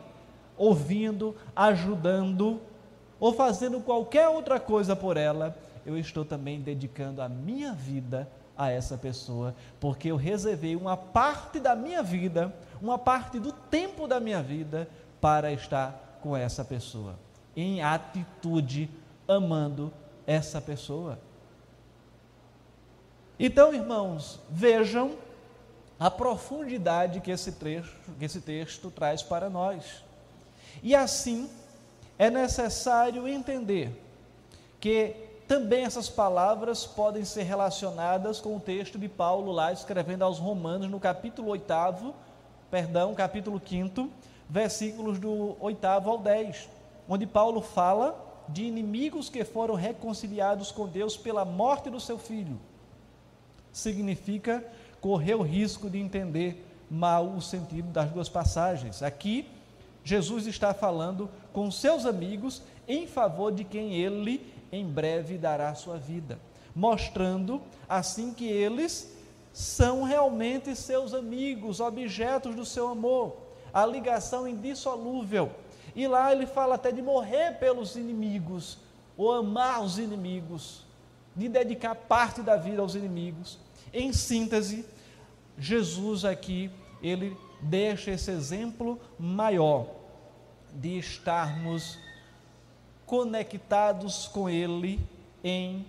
ouvindo, 0.57 1.35
ajudando 1.55 2.61
ou 3.21 3.33
fazendo 3.33 3.81
qualquer 3.81 4.29
outra 4.29 4.59
coisa 4.59 4.95
por 4.95 5.17
ela, 5.17 5.57
eu 5.87 5.97
estou 5.97 6.25
também 6.25 6.61
dedicando 6.61 7.23
a 7.23 7.29
minha 7.29 7.73
vida 7.73 8.29
a 8.59 8.71
essa 8.71 8.99
pessoa, 8.99 9.55
porque 9.79 10.11
eu 10.11 10.17
reservei 10.17 10.75
uma 10.75 10.97
parte 10.97 11.61
da 11.61 11.77
minha 11.77 12.03
vida, 12.03 12.53
uma 12.83 12.99
parte 12.99 13.39
do 13.39 13.53
tempo 13.53 14.09
da 14.09 14.19
minha 14.19 14.43
vida 14.43 14.89
para 15.21 15.53
estar 15.53 16.19
com 16.21 16.37
essa 16.37 16.65
pessoa, 16.65 17.15
em 17.57 17.81
atitude, 17.81 18.91
amando 19.29 19.93
essa 20.27 20.61
pessoa. 20.61 21.19
Então, 23.39 23.73
irmãos, 23.73 24.41
vejam 24.51 25.17
a 25.99 26.11
profundidade 26.11 27.21
que 27.21 27.31
esse, 27.31 27.53
trecho, 27.53 27.97
que 28.19 28.25
esse 28.25 28.41
texto 28.41 28.91
traz 28.91 29.23
para 29.23 29.49
nós. 29.49 30.05
E 30.83 30.95
assim, 30.95 31.49
é 32.19 32.29
necessário 32.31 33.29
entender 33.29 33.93
que 34.81 35.28
também 35.49 35.85
essas 35.85 36.09
palavras 36.09 36.85
podem 36.85 37.25
ser 37.25 37.43
relacionadas 37.43 38.41
com 38.41 38.55
o 38.55 38.61
texto 38.61 38.99
de 38.99 39.09
Paulo 39.09 39.51
lá 39.51 39.73
escrevendo 39.73 40.23
aos 40.23 40.39
Romanos 40.39 40.91
no 40.91 41.01
capítulo 41.01 41.49
8, 41.49 42.15
perdão, 42.71 43.15
capítulo 43.15 43.61
5, 43.65 44.09
versículos 44.49 45.19
do 45.19 45.57
8 45.59 45.85
ao 45.87 46.19
10, 46.19 46.69
onde 47.09 47.27
Paulo 47.27 47.63
fala 47.63 48.45
de 48.49 48.65
inimigos 48.65 49.29
que 49.29 49.43
foram 49.45 49.75
reconciliados 49.75 50.71
com 50.71 50.87
Deus 50.87 51.17
pela 51.17 51.45
morte 51.45 51.91
do 51.91 51.99
seu 51.99 52.19
filho 52.19 52.59
significa 53.73 54.65
correr 55.01 55.35
o 55.35 55.43
risco 55.43 55.89
de 55.89 55.99
entender 55.99 56.65
mal 56.91 57.27
o 57.27 57.41
sentido 57.41 57.91
das 57.91 58.11
duas 58.11 58.29
passagens. 58.29 59.03
Aqui, 59.03 59.49
Jesus 60.05 60.47
está 60.47 60.73
falando 60.73 61.31
com 61.53 61.71
seus 61.71 62.07
amigos 62.07 62.63
em 62.87 63.07
favor 63.07 63.53
de 63.53 63.65
quem 63.65 63.95
ele 63.95 64.58
em 64.71 64.87
breve 64.87 65.39
dará 65.39 65.75
sua 65.75 65.97
vida, 65.97 66.39
mostrando 66.75 67.61
assim 67.89 68.33
que 68.33 68.47
eles 68.47 69.17
são 69.53 70.03
realmente 70.03 70.77
seus 70.77 71.15
amigos, 71.15 71.81
objetos 71.81 72.55
do 72.55 72.65
seu 72.65 72.89
amor, 72.89 73.37
a 73.73 73.85
ligação 73.85 74.47
indissolúvel. 74.47 75.51
E 75.97 76.07
lá 76.07 76.33
ele 76.33 76.47
fala 76.47 76.77
até 76.77 76.93
de 76.93 77.03
morrer 77.03 77.59
pelos 77.59 77.97
inimigos, 77.97 78.79
ou 79.17 79.33
amar 79.33 79.83
os 79.83 79.99
inimigos, 79.99 80.85
de 81.35 81.49
dedicar 81.49 81.95
parte 81.95 82.43
da 82.43 82.57
vida 82.57 82.83
aos 82.83 82.95
inimigos. 82.95 83.59
Em 83.93 84.13
síntese, 84.13 84.85
Jesus 85.59 86.25
aqui, 86.25 86.71
ele 87.03 87.37
deixa 87.61 88.13
esse 88.13 88.31
exemplo 88.31 89.01
maior 89.19 89.87
de 90.73 90.99
estarmos 90.99 91.99
conectados 93.09 94.29
com 94.29 94.51
Ele 94.51 95.01
em 95.43 95.85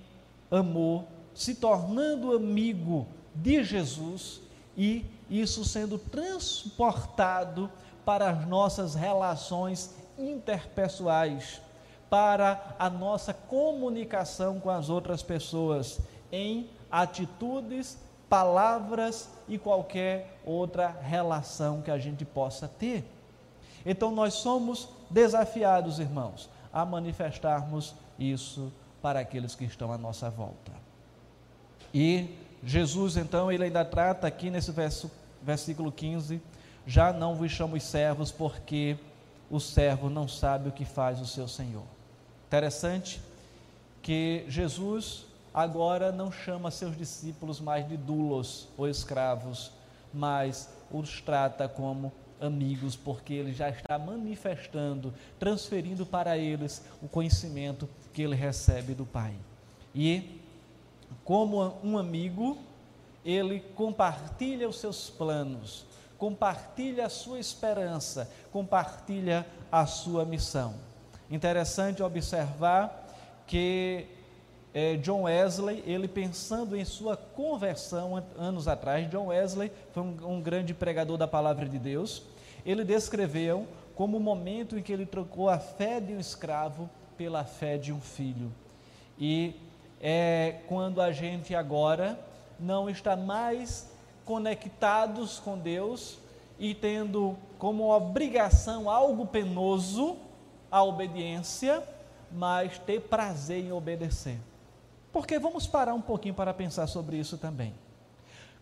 amor, 0.49 1.03
se 1.35 1.53
tornando 1.53 2.33
amigo 2.33 3.05
de 3.35 3.61
Jesus 3.63 4.41
e 4.75 5.05
isso 5.29 5.65
sendo 5.65 5.99
transportado 5.99 7.69
para 8.05 8.29
as 8.29 8.47
nossas 8.47 8.95
relações 8.95 9.93
interpessoais, 10.17 11.61
para 12.09 12.75
a 12.79 12.89
nossa 12.89 13.33
comunicação 13.33 14.59
com 14.59 14.69
as 14.69 14.89
outras 14.89 15.21
pessoas 15.21 15.99
em 16.31 16.69
atitudes, 16.89 17.97
palavras 18.29 19.29
e 19.47 19.57
qualquer 19.57 20.39
outra 20.45 20.87
relação 20.87 21.81
que 21.81 21.91
a 21.91 21.97
gente 21.97 22.23
possa 22.23 22.67
ter. 22.67 23.03
Então 23.85 24.09
nós 24.09 24.35
somos 24.35 24.87
desafiados, 25.09 25.99
irmãos, 25.99 26.49
a 26.71 26.85
manifestarmos 26.85 27.95
isso 28.17 28.71
para 29.01 29.19
aqueles 29.19 29.55
que 29.55 29.65
estão 29.65 29.91
à 29.91 29.97
nossa 29.97 30.29
volta. 30.29 30.71
E 31.93 32.35
Jesus, 32.63 33.17
então, 33.17 33.51
ele 33.51 33.63
ainda 33.63 33.85
trata 33.85 34.27
aqui 34.27 34.49
nesse 34.49 34.71
verso, 34.71 35.09
versículo 35.41 35.91
15: 35.91 36.41
já 36.85 37.13
não 37.13 37.35
vos 37.35 37.51
chamo 37.51 37.75
os 37.75 37.83
servos, 37.83 38.31
porque 38.31 38.97
o 39.49 39.59
servo 39.59 40.09
não 40.09 40.27
sabe 40.27 40.69
o 40.69 40.71
que 40.71 40.85
faz 40.85 41.19
o 41.19 41.25
seu 41.25 41.47
Senhor. 41.47 41.85
Interessante 42.47 43.21
que 44.01 44.45
Jesus 44.47 45.25
agora 45.53 46.11
não 46.11 46.31
chama 46.31 46.71
seus 46.71 46.97
discípulos 46.97 47.59
mais 47.59 47.87
de 47.87 47.97
dulos 47.97 48.67
ou 48.77 48.87
escravos, 48.87 49.71
mas 50.13 50.69
os 50.91 51.21
trata 51.21 51.67
como 51.67 52.11
amigos, 52.39 52.95
porque 52.95 53.33
ele 53.33 53.53
já 53.53 53.69
está 53.69 53.97
manifestando, 53.97 55.13
transferindo 55.39 56.05
para 56.05 56.37
eles 56.37 56.83
o 57.01 57.07
conhecimento 57.07 57.87
que 58.13 58.21
ele 58.21 58.35
recebe 58.35 58.93
do 58.93 59.05
Pai. 59.05 59.33
E, 59.93 60.39
como 61.23 61.77
um 61.83 61.97
amigo, 61.97 62.57
ele 63.23 63.59
compartilha 63.75 64.67
os 64.67 64.79
seus 64.79 65.09
planos, 65.09 65.85
compartilha 66.17 67.05
a 67.05 67.09
sua 67.09 67.39
esperança, 67.39 68.31
compartilha 68.51 69.45
a 69.71 69.85
sua 69.85 70.25
missão. 70.25 70.75
Interessante 71.29 72.01
observar 72.01 73.07
que 73.45 74.07
é, 74.73 74.95
John 74.97 75.23
Wesley, 75.23 75.83
ele 75.85 76.07
pensando 76.07 76.75
em 76.75 76.85
sua 76.85 77.17
conversão 77.17 78.23
anos 78.37 78.67
atrás, 78.67 79.09
John 79.09 79.27
Wesley 79.27 79.71
foi 79.93 80.03
um, 80.03 80.17
um 80.35 80.41
grande 80.41 80.73
pregador 80.73 81.17
da 81.17 81.27
palavra 81.27 81.67
de 81.67 81.79
Deus, 81.79 82.23
ele 82.65 82.83
descreveu 82.83 83.67
como 83.95 84.17
o 84.17 84.19
momento 84.19 84.77
em 84.77 84.81
que 84.81 84.93
ele 84.93 85.05
trocou 85.05 85.49
a 85.49 85.59
fé 85.59 85.99
de 85.99 86.13
um 86.13 86.19
escravo 86.19 86.89
pela 87.17 87.43
fé 87.43 87.77
de 87.77 87.91
um 87.91 87.99
filho. 87.99 88.51
E 89.17 89.55
é 89.99 90.61
quando 90.67 91.01
a 91.01 91.11
gente 91.11 91.53
agora 91.53 92.17
não 92.59 92.89
está 92.89 93.15
mais 93.15 93.89
conectados 94.23 95.39
com 95.39 95.57
Deus 95.57 96.17
e 96.57 96.73
tendo 96.73 97.37
como 97.57 97.89
obrigação 97.89 98.89
algo 98.89 99.25
penoso 99.25 100.17
a 100.71 100.83
obediência, 100.83 101.83
mas 102.31 102.77
ter 102.77 103.01
prazer 103.01 103.65
em 103.65 103.71
obedecer. 103.71 104.37
Porque 105.11 105.39
vamos 105.39 105.65
parar 105.65 105.93
um 105.93 106.01
pouquinho 106.01 106.33
para 106.33 106.53
pensar 106.53 106.87
sobre 106.87 107.17
isso 107.17 107.37
também. 107.37 107.73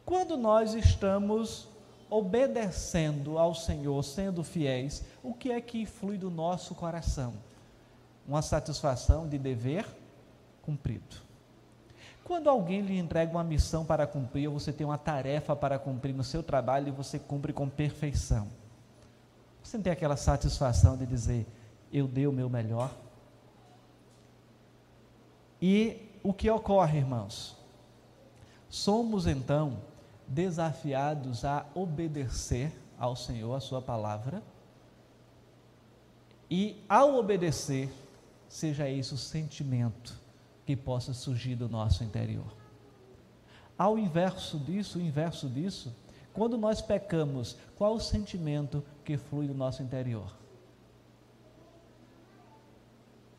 Quando 0.05 0.37
nós 0.37 0.73
estamos 0.73 1.67
obedecendo 2.09 3.37
ao 3.37 3.53
Senhor, 3.53 4.01
sendo 4.03 4.43
fiéis, 4.43 5.03
o 5.21 5.33
que 5.33 5.51
é 5.51 5.59
que 5.59 5.85
flui 5.85 6.17
do 6.17 6.29
nosso 6.29 6.73
coração? 6.73 7.33
Uma 8.25 8.41
satisfação 8.41 9.27
de 9.27 9.37
dever 9.37 9.85
cumprido. 10.61 11.27
Quando 12.23 12.49
alguém 12.49 12.81
lhe 12.81 12.97
entrega 12.97 13.31
uma 13.31 13.43
missão 13.43 13.85
para 13.85 14.05
cumprir, 14.05 14.47
ou 14.47 14.59
você 14.59 14.73
tem 14.73 14.85
uma 14.85 14.97
tarefa 14.97 15.55
para 15.55 15.79
cumprir 15.79 16.13
no 16.13 16.23
seu 16.23 16.43
trabalho 16.43 16.89
e 16.89 16.91
você 16.91 17.17
cumpre 17.17 17.53
com 17.53 17.69
perfeição, 17.69 18.47
você 19.63 19.77
não 19.77 19.83
tem 19.83 19.93
aquela 19.93 20.17
satisfação 20.17 20.97
de 20.97 21.05
dizer: 21.05 21.45
Eu 21.91 22.07
dei 22.07 22.27
o 22.27 22.31
meu 22.31 22.49
melhor? 22.49 22.93
E 25.61 26.06
o 26.27 26.33
que 26.33 26.49
ocorre, 26.49 26.97
irmãos? 26.97 27.55
Somos 28.69 29.25
então 29.25 29.79
desafiados 30.27 31.45
a 31.45 31.65
obedecer 31.73 32.69
ao 32.99 33.15
Senhor, 33.15 33.55
a 33.55 33.61
Sua 33.61 33.81
palavra, 33.81 34.43
e 36.51 36.83
ao 36.89 37.15
obedecer, 37.15 37.89
seja 38.49 38.89
isso 38.89 39.15
o 39.15 39.17
sentimento 39.17 40.19
que 40.65 40.75
possa 40.75 41.13
surgir 41.13 41.55
do 41.55 41.69
nosso 41.69 42.03
interior. 42.03 42.53
Ao 43.77 43.97
inverso 43.97 44.59
disso, 44.59 44.99
o 44.99 45.01
inverso 45.01 45.47
disso, 45.47 45.95
quando 46.33 46.57
nós 46.57 46.81
pecamos, 46.81 47.55
qual 47.77 47.95
o 47.95 48.01
sentimento 48.01 48.83
que 49.05 49.15
flui 49.15 49.47
do 49.47 49.53
nosso 49.53 49.81
interior? 49.81 50.35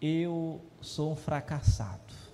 Eu 0.00 0.62
sou 0.80 1.12
um 1.12 1.16
fracassado 1.16 2.27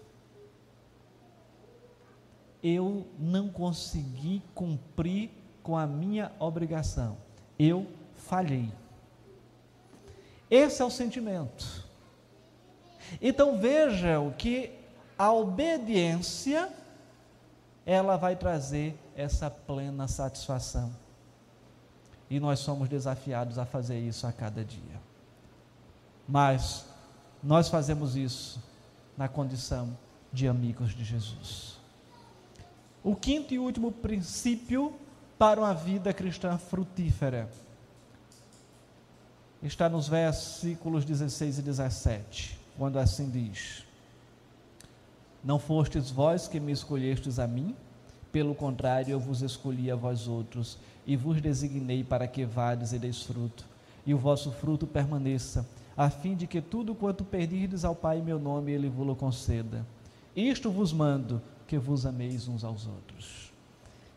eu 2.65 3.07
não 3.19 3.51
consegui 3.51 4.43
cumprir 4.55 5.31
com 5.62 5.77
a 5.77 5.87
minha 5.87 6.33
obrigação. 6.39 7.19
Eu 7.59 7.87
falhei. 8.17 8.73
Esse 10.51 10.81
é 10.81 10.85
o 10.85 10.91
sentimento. 10.91 11.87
Então 13.21 13.59
vejam 13.59 14.33
que 14.33 14.73
a 15.19 15.31
obediência 15.31 16.73
ela 17.85 18.17
vai 18.17 18.35
trazer 18.35 18.99
essa 19.15 19.51
plena 19.51 20.09
satisfação. 20.09 20.91
E 22.31 22.41
nós 22.41 22.61
somos 22.61 22.89
desafiados 22.89 23.59
a 23.59 23.67
fazer 23.67 23.99
isso 23.99 24.27
a 24.27 24.33
cada 24.33 24.65
dia. 24.65 25.03
Mas 26.27 26.87
nós 27.43 27.69
fazemos 27.69 28.17
isso 28.17 28.59
na 29.19 29.29
condição 29.29 29.95
de 30.33 30.49
amigos 30.49 30.95
de 30.95 31.05
Jesus. 31.05 31.74
O 33.05 33.14
quinto 33.14 33.52
e 33.52 33.59
último 33.59 33.92
princípio 33.92 34.94
para 35.38 35.61
uma 35.61 35.74
vida 35.74 36.11
cristã 36.14 36.57
frutífera 36.57 37.50
está 39.62 39.90
nos 39.90 40.09
versículos 40.09 41.05
16 41.05 41.59
e 41.59 41.62
17, 41.62 42.59
quando 42.78 42.98
assim 42.98 43.28
diz: 43.28 43.84
Não 45.44 45.59
fostes 45.59 46.11
vós 46.11 46.48
que 46.48 46.59
me 46.59 46.72
escolhestes 46.72 47.38
a 47.38 47.46
mim, 47.46 47.76
pelo 48.32 48.55
contrário, 48.55 49.12
eu 49.12 49.20
vos 49.20 49.42
escolhi 49.42 49.90
a 49.90 49.96
vós 49.96 50.26
outros 50.26 50.78
e 51.07 51.14
vos 51.14 51.42
designei 51.42 52.02
para 52.02 52.26
que 52.26 52.46
vades 52.46 52.94
e 52.94 52.98
deis 52.98 53.22
fruto, 53.22 53.66
e 54.07 54.14
o 54.14 54.18
vosso 54.18 54.50
fruto 54.50 54.86
permaneça, 54.86 55.68
a 55.94 56.09
fim 56.09 56.34
de 56.34 56.46
que 56.46 56.62
tudo 56.62 56.94
quanto 56.94 57.22
pedirdes 57.22 57.84
ao 57.84 57.94
Pai 57.94 58.20
em 58.20 58.22
meu 58.22 58.38
nome, 58.38 58.72
Ele 58.72 58.88
vos 58.88 59.14
conceda. 59.18 59.84
Isto 60.34 60.70
vos 60.70 60.90
mando, 60.90 61.40
que 61.75 61.79
vos 61.79 62.07
ameis 62.07 62.47
uns 62.47 62.62
aos 62.62 62.87
outros. 62.87 63.53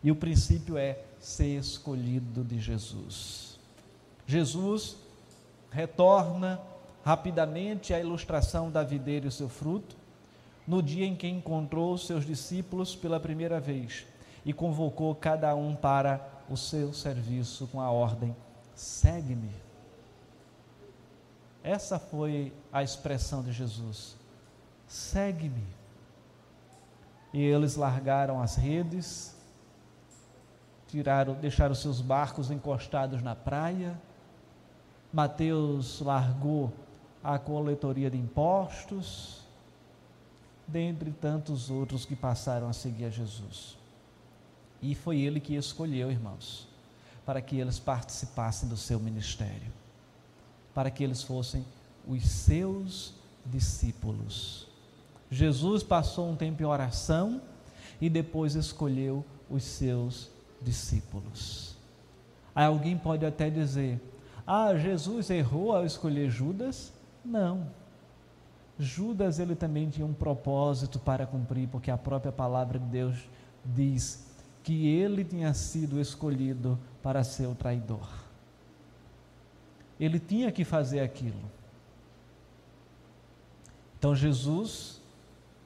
E 0.03 0.11
o 0.11 0.15
princípio 0.15 0.77
é 0.77 0.99
ser 1.19 1.57
escolhido 1.57 2.43
de 2.43 2.59
Jesus. 2.59 3.57
Jesus 4.27 4.95
retorna 5.71 6.61
rapidamente 7.03 7.95
à 7.95 7.99
ilustração 7.99 8.69
da 8.69 8.83
videira 8.83 9.27
e 9.27 9.31
seu 9.31 9.49
fruto, 9.49 9.95
no 10.67 10.83
dia 10.83 11.03
em 11.03 11.15
que 11.15 11.27
encontrou 11.27 11.97
seus 11.97 12.27
discípulos 12.27 12.95
pela 12.95 13.19
primeira 13.19 13.59
vez 13.59 14.05
e 14.45 14.53
convocou 14.53 15.15
cada 15.15 15.55
um 15.55 15.75
para 15.75 16.29
o 16.47 16.55
seu 16.55 16.93
serviço 16.93 17.65
com 17.71 17.81
a 17.81 17.89
ordem: 17.89 18.35
segue-me. 18.75 19.49
Essa 21.63 21.97
foi 21.97 22.53
a 22.71 22.83
expressão 22.83 23.41
de 23.41 23.51
Jesus: 23.51 24.15
segue-me. 24.87 25.76
E 27.33 27.41
eles 27.41 27.75
largaram 27.75 28.41
as 28.41 28.55
redes, 28.55 29.35
tiraram, 30.87 31.33
deixaram 31.35 31.75
seus 31.75 32.01
barcos 32.01 32.49
encostados 32.49 33.21
na 33.21 33.35
praia. 33.35 33.99
Mateus 35.11 35.99
largou 36.01 36.71
a 37.23 37.37
coletoria 37.37 38.09
de 38.09 38.17
impostos, 38.17 39.41
dentre 40.67 41.11
tantos 41.11 41.69
outros 41.69 42.05
que 42.05 42.15
passaram 42.15 42.67
a 42.67 42.73
seguir 42.73 43.05
a 43.05 43.09
Jesus. 43.09 43.77
E 44.81 44.93
foi 44.93 45.21
ele 45.21 45.39
que 45.39 45.55
escolheu, 45.55 46.11
irmãos, 46.11 46.67
para 47.25 47.41
que 47.41 47.57
eles 47.57 47.79
participassem 47.79 48.69
do 48.69 48.77
seu 48.77 48.99
ministério, 48.99 49.71
para 50.73 50.91
que 50.91 51.03
eles 51.03 51.23
fossem 51.23 51.65
os 52.07 52.23
seus 52.23 53.13
discípulos. 53.45 54.66
Jesus 55.29 55.83
passou 55.83 56.29
um 56.29 56.35
tempo 56.35 56.61
em 56.61 56.65
oração 56.65 57.41
e 57.99 58.09
depois 58.09 58.55
escolheu 58.55 59.25
os 59.49 59.63
seus 59.63 60.29
discípulos. 60.61 61.75
Aí 62.55 62.65
alguém 62.65 62.97
pode 62.97 63.25
até 63.25 63.49
dizer: 63.49 63.99
Ah, 64.45 64.75
Jesus 64.75 65.29
errou 65.29 65.75
ao 65.75 65.85
escolher 65.85 66.29
Judas? 66.29 66.93
Não. 67.23 67.67
Judas 68.79 69.39
ele 69.39 69.55
também 69.55 69.89
tinha 69.89 70.05
um 70.05 70.13
propósito 70.13 70.99
para 70.99 71.25
cumprir, 71.25 71.67
porque 71.67 71.89
a 71.89 71.97
própria 71.97 72.31
palavra 72.31 72.77
de 72.77 72.85
Deus 72.85 73.17
diz 73.65 74.25
que 74.63 74.87
ele 74.87 75.23
tinha 75.23 75.53
sido 75.53 75.99
escolhido 75.99 76.77
para 77.01 77.23
ser 77.23 77.47
o 77.47 77.55
traidor. 77.55 78.07
Ele 79.99 80.19
tinha 80.19 80.51
que 80.51 80.63
fazer 80.63 80.99
aquilo. 80.99 81.41
Então 83.97 84.15
Jesus 84.15 84.96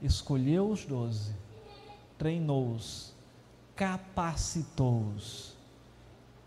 escolheu 0.01 0.69
os 0.69 0.85
doze, 0.85 1.33
treinou-os, 2.17 3.13
capacitou-os, 3.75 5.55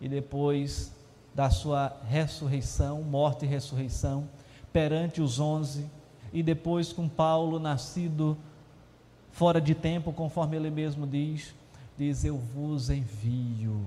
e 0.00 0.09
depois 0.09 0.92
da 1.34 1.50
sua 1.50 1.96
ressurreição, 2.07 3.02
morte 3.02 3.44
e 3.44 3.48
ressurreição, 3.48 4.28
perante 4.72 5.20
os 5.20 5.38
onze, 5.40 5.86
e 6.32 6.42
depois 6.42 6.92
com 6.92 7.09
Paulo, 7.09 7.59
nascido 7.59 8.36
fora 9.30 9.61
de 9.61 9.74
tempo, 9.74 10.12
conforme 10.12 10.57
ele 10.57 10.70
mesmo 10.70 11.07
diz, 11.07 11.55
diz: 11.96 12.24
Eu 12.24 12.38
vos 12.38 12.90
envio. 12.90 13.80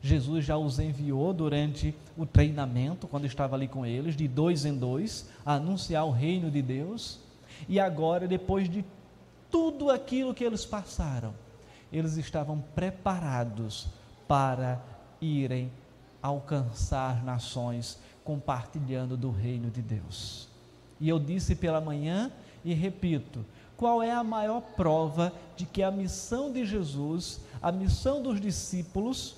Jesus 0.00 0.44
já 0.44 0.56
os 0.56 0.80
enviou 0.80 1.32
durante 1.32 1.94
o 2.16 2.26
treinamento, 2.26 3.06
quando 3.06 3.24
estava 3.24 3.54
ali 3.54 3.68
com 3.68 3.86
eles, 3.86 4.16
de 4.16 4.26
dois 4.26 4.64
em 4.64 4.76
dois, 4.76 5.28
a 5.46 5.54
anunciar 5.54 6.04
o 6.04 6.10
reino 6.10 6.50
de 6.50 6.60
Deus. 6.60 7.20
E 7.68 7.78
agora, 7.78 8.26
depois 8.26 8.68
de 8.68 8.84
tudo 9.52 9.90
aquilo 9.90 10.34
que 10.34 10.42
eles 10.42 10.64
passaram, 10.64 11.34
eles 11.92 12.16
estavam 12.16 12.64
preparados 12.74 13.86
para 14.26 14.82
irem 15.20 15.70
alcançar 16.22 17.22
nações 17.22 17.98
compartilhando 18.24 19.16
do 19.16 19.30
reino 19.30 19.70
de 19.70 19.82
Deus. 19.82 20.48
E 20.98 21.08
eu 21.08 21.18
disse 21.18 21.54
pela 21.54 21.80
manhã 21.80 22.32
e 22.64 22.72
repito: 22.72 23.44
qual 23.76 24.02
é 24.02 24.12
a 24.12 24.22
maior 24.22 24.62
prova 24.76 25.32
de 25.56 25.66
que 25.66 25.82
a 25.82 25.90
missão 25.90 26.52
de 26.52 26.64
Jesus, 26.64 27.40
a 27.60 27.72
missão 27.72 28.22
dos 28.22 28.40
discípulos, 28.40 29.34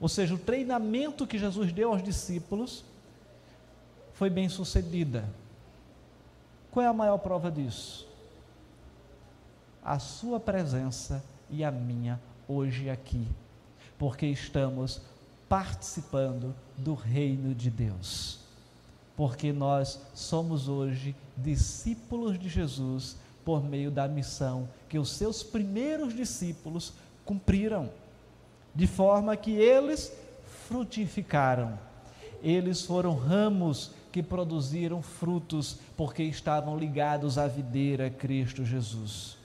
ou 0.00 0.08
seja, 0.08 0.34
o 0.34 0.38
treinamento 0.38 1.26
que 1.26 1.38
Jesus 1.38 1.72
deu 1.72 1.92
aos 1.92 2.02
discípulos, 2.02 2.84
foi 4.12 4.28
bem 4.28 4.48
sucedida? 4.48 5.24
Qual 6.72 6.84
é 6.84 6.88
a 6.88 6.92
maior 6.92 7.18
prova 7.18 7.50
disso? 7.50 8.07
A 9.88 9.98
sua 9.98 10.38
presença 10.38 11.24
e 11.48 11.64
a 11.64 11.70
minha 11.70 12.20
hoje 12.46 12.90
aqui, 12.90 13.26
porque 13.98 14.26
estamos 14.26 15.00
participando 15.48 16.54
do 16.76 16.92
reino 16.92 17.54
de 17.54 17.70
Deus 17.70 18.38
porque 19.18 19.52
nós 19.52 20.00
somos 20.14 20.68
hoje 20.68 21.12
discípulos 21.36 22.38
de 22.38 22.48
Jesus 22.48 23.16
por 23.44 23.64
meio 23.64 23.90
da 23.90 24.06
missão 24.06 24.68
que 24.88 24.96
os 24.96 25.10
seus 25.10 25.42
primeiros 25.42 26.14
discípulos 26.14 26.92
cumpriram, 27.24 27.90
de 28.72 28.86
forma 28.86 29.36
que 29.36 29.50
eles 29.50 30.12
frutificaram. 30.68 31.76
Eles 32.40 32.82
foram 32.82 33.16
ramos 33.16 33.90
que 34.12 34.22
produziram 34.22 35.02
frutos 35.02 35.78
porque 35.96 36.22
estavam 36.22 36.78
ligados 36.78 37.38
à 37.38 37.48
videira 37.48 38.08
Cristo 38.08 38.64
Jesus. 38.64 39.37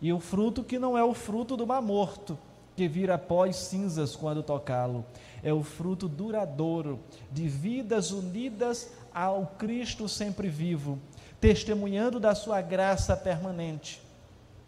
E 0.00 0.12
o 0.12 0.20
fruto 0.20 0.62
que 0.62 0.78
não 0.78 0.96
é 0.96 1.02
o 1.02 1.14
fruto 1.14 1.56
do 1.56 1.66
mar 1.66 1.80
morto, 1.80 2.38
que 2.76 2.86
vira 2.86 3.16
pó 3.16 3.46
e 3.46 3.52
cinzas 3.52 4.14
quando 4.14 4.42
tocá-lo, 4.42 5.04
é 5.42 5.52
o 5.52 5.62
fruto 5.62 6.08
duradouro 6.08 6.98
de 7.32 7.48
vidas 7.48 8.10
unidas 8.10 8.90
ao 9.14 9.46
Cristo 9.58 10.08
sempre 10.08 10.48
vivo, 10.48 10.98
testemunhando 11.40 12.20
da 12.20 12.34
sua 12.34 12.60
graça 12.60 13.16
permanente. 13.16 14.02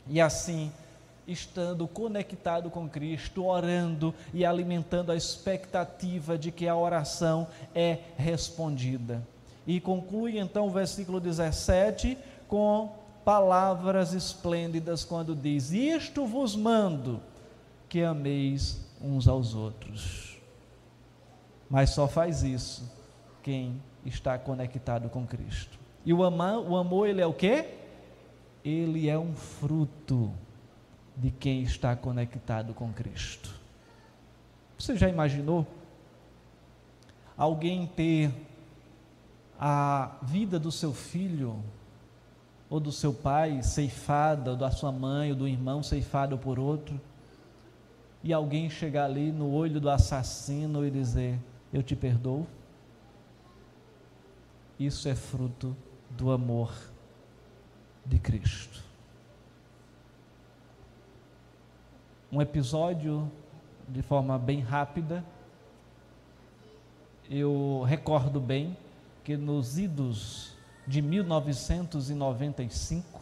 E 0.06 0.20
assim, 0.20 0.72
estando 1.26 1.86
conectado 1.86 2.70
com 2.70 2.88
Cristo, 2.88 3.44
orando 3.44 4.14
e 4.32 4.46
alimentando 4.46 5.12
a 5.12 5.16
expectativa 5.16 6.38
de 6.38 6.50
que 6.50 6.66
a 6.66 6.74
oração 6.74 7.46
é 7.74 7.98
respondida. 8.16 9.22
E 9.66 9.78
conclui 9.80 10.38
então 10.38 10.66
o 10.66 10.70
versículo 10.70 11.20
17 11.20 12.16
com 12.48 12.94
palavras 13.28 14.14
esplêndidas 14.14 15.04
quando 15.04 15.36
diz: 15.36 15.70
Isto 15.70 16.24
vos 16.24 16.56
mando, 16.56 17.20
que 17.86 18.02
ameis 18.02 18.82
uns 18.98 19.28
aos 19.28 19.54
outros. 19.54 20.38
Mas 21.68 21.90
só 21.90 22.08
faz 22.08 22.42
isso 22.42 22.90
quem 23.42 23.82
está 24.02 24.38
conectado 24.38 25.10
com 25.10 25.26
Cristo. 25.26 25.78
E 26.06 26.14
o 26.14 26.24
amor, 26.24 26.70
o 26.70 26.74
amor 26.74 27.06
ele 27.06 27.20
é 27.20 27.26
o 27.26 27.34
quê? 27.34 27.74
Ele 28.64 29.10
é 29.10 29.18
um 29.18 29.36
fruto 29.36 30.32
de 31.14 31.30
quem 31.30 31.60
está 31.64 31.94
conectado 31.94 32.72
com 32.72 32.90
Cristo. 32.94 33.50
Você 34.78 34.96
já 34.96 35.06
imaginou 35.06 35.66
alguém 37.36 37.86
ter 37.88 38.32
a 39.60 40.16
vida 40.22 40.58
do 40.58 40.72
seu 40.72 40.94
filho 40.94 41.62
ou 42.70 42.78
do 42.78 42.92
seu 42.92 43.12
pai 43.12 43.62
ceifada, 43.62 44.50
ou 44.50 44.56
da 44.56 44.70
sua 44.70 44.92
mãe 44.92 45.30
ou 45.30 45.36
do 45.36 45.48
irmão 45.48 45.82
ceifado 45.82 46.36
por 46.36 46.58
outro, 46.58 47.00
e 48.22 48.32
alguém 48.32 48.68
chegar 48.68 49.04
ali 49.04 49.32
no 49.32 49.52
olho 49.52 49.80
do 49.80 49.88
assassino 49.88 50.84
e 50.84 50.90
dizer: 50.90 51.38
Eu 51.72 51.82
te 51.82 51.96
perdoo? 51.96 52.46
Isso 54.78 55.08
é 55.08 55.14
fruto 55.14 55.76
do 56.10 56.30
amor 56.30 56.72
de 58.04 58.18
Cristo. 58.18 58.82
Um 62.30 62.42
episódio 62.42 63.30
de 63.88 64.02
forma 64.02 64.38
bem 64.38 64.60
rápida. 64.60 65.24
Eu 67.30 67.82
recordo 67.86 68.40
bem 68.40 68.76
que 69.24 69.36
nos 69.36 69.78
idos 69.78 70.57
de 70.88 71.02
1995, 71.02 73.20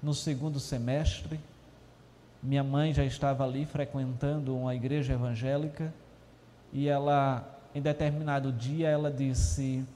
no 0.00 0.14
segundo 0.14 0.60
semestre, 0.60 1.40
Minha 2.40 2.64
mãe 2.64 2.92
já 2.92 3.04
estava 3.04 3.44
ali 3.44 3.64
frequentando 3.64 4.56
uma 4.56 4.74
igreja 4.74 5.12
evangélica 5.12 5.94
e 6.72 6.88
ela, 6.88 7.48
em 7.72 7.80
determinado 7.80 8.50
dia, 8.50 8.88
ela 8.88 9.12
disse: 9.12 9.86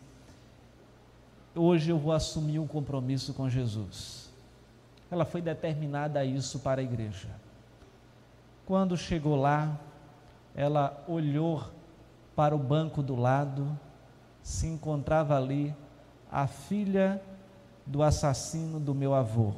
Hoje 1.55 1.91
eu 1.91 1.99
vou 1.99 2.13
assumir 2.13 2.61
um 2.61 2.69
compromisso 2.69 3.35
com 3.35 3.51
Jesus. 3.51 4.31
Ela 5.11 5.25
foi 5.25 5.43
determinada 5.43 6.21
a 6.21 6.25
isso 6.25 6.61
para 6.61 6.81
a 6.81 6.85
igreja. 6.85 7.29
Quando 8.65 8.97
chegou 8.97 9.35
lá, 9.35 9.77
ela 10.55 11.03
olhou 11.09 11.69
para 12.37 12.55
o 12.55 12.59
banco 12.59 13.03
do 13.03 13.17
lado, 13.17 13.77
se 14.41 14.69
encontrava 14.69 15.37
ali 15.37 15.75
a 16.31 16.47
filha 16.47 17.21
do 17.87 18.03
assassino 18.03 18.81
do 18.81 18.95
meu 18.95 19.15
avô 19.15 19.53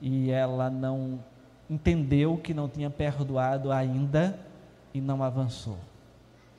e 0.00 0.30
ela 0.30 0.70
não 0.70 1.18
entendeu 1.68 2.36
que 2.36 2.54
não 2.54 2.68
tinha 2.68 2.90
perdoado 2.90 3.72
ainda 3.72 4.38
e 4.92 5.00
não 5.00 5.22
avançou 5.22 5.78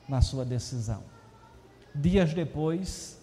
na 0.08 0.20
sua 0.20 0.44
decisão. 0.44 1.02
Dias 1.94 2.32
depois, 2.32 3.20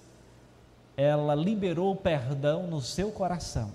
ela 0.97 1.35
liberou 1.35 1.91
o 1.91 1.95
perdão 1.95 2.67
no 2.67 2.81
seu 2.81 3.11
coração 3.11 3.71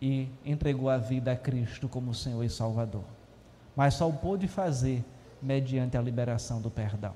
e 0.00 0.28
entregou 0.44 0.88
a 0.88 0.98
vida 0.98 1.32
a 1.32 1.36
Cristo 1.36 1.88
como 1.88 2.14
Senhor 2.14 2.42
e 2.42 2.50
Salvador. 2.50 3.04
Mas 3.76 3.94
só 3.94 4.08
o 4.08 4.12
pôde 4.12 4.46
fazer 4.46 5.04
mediante 5.42 5.96
a 5.96 6.02
liberação 6.02 6.60
do 6.60 6.70
perdão. 6.70 7.14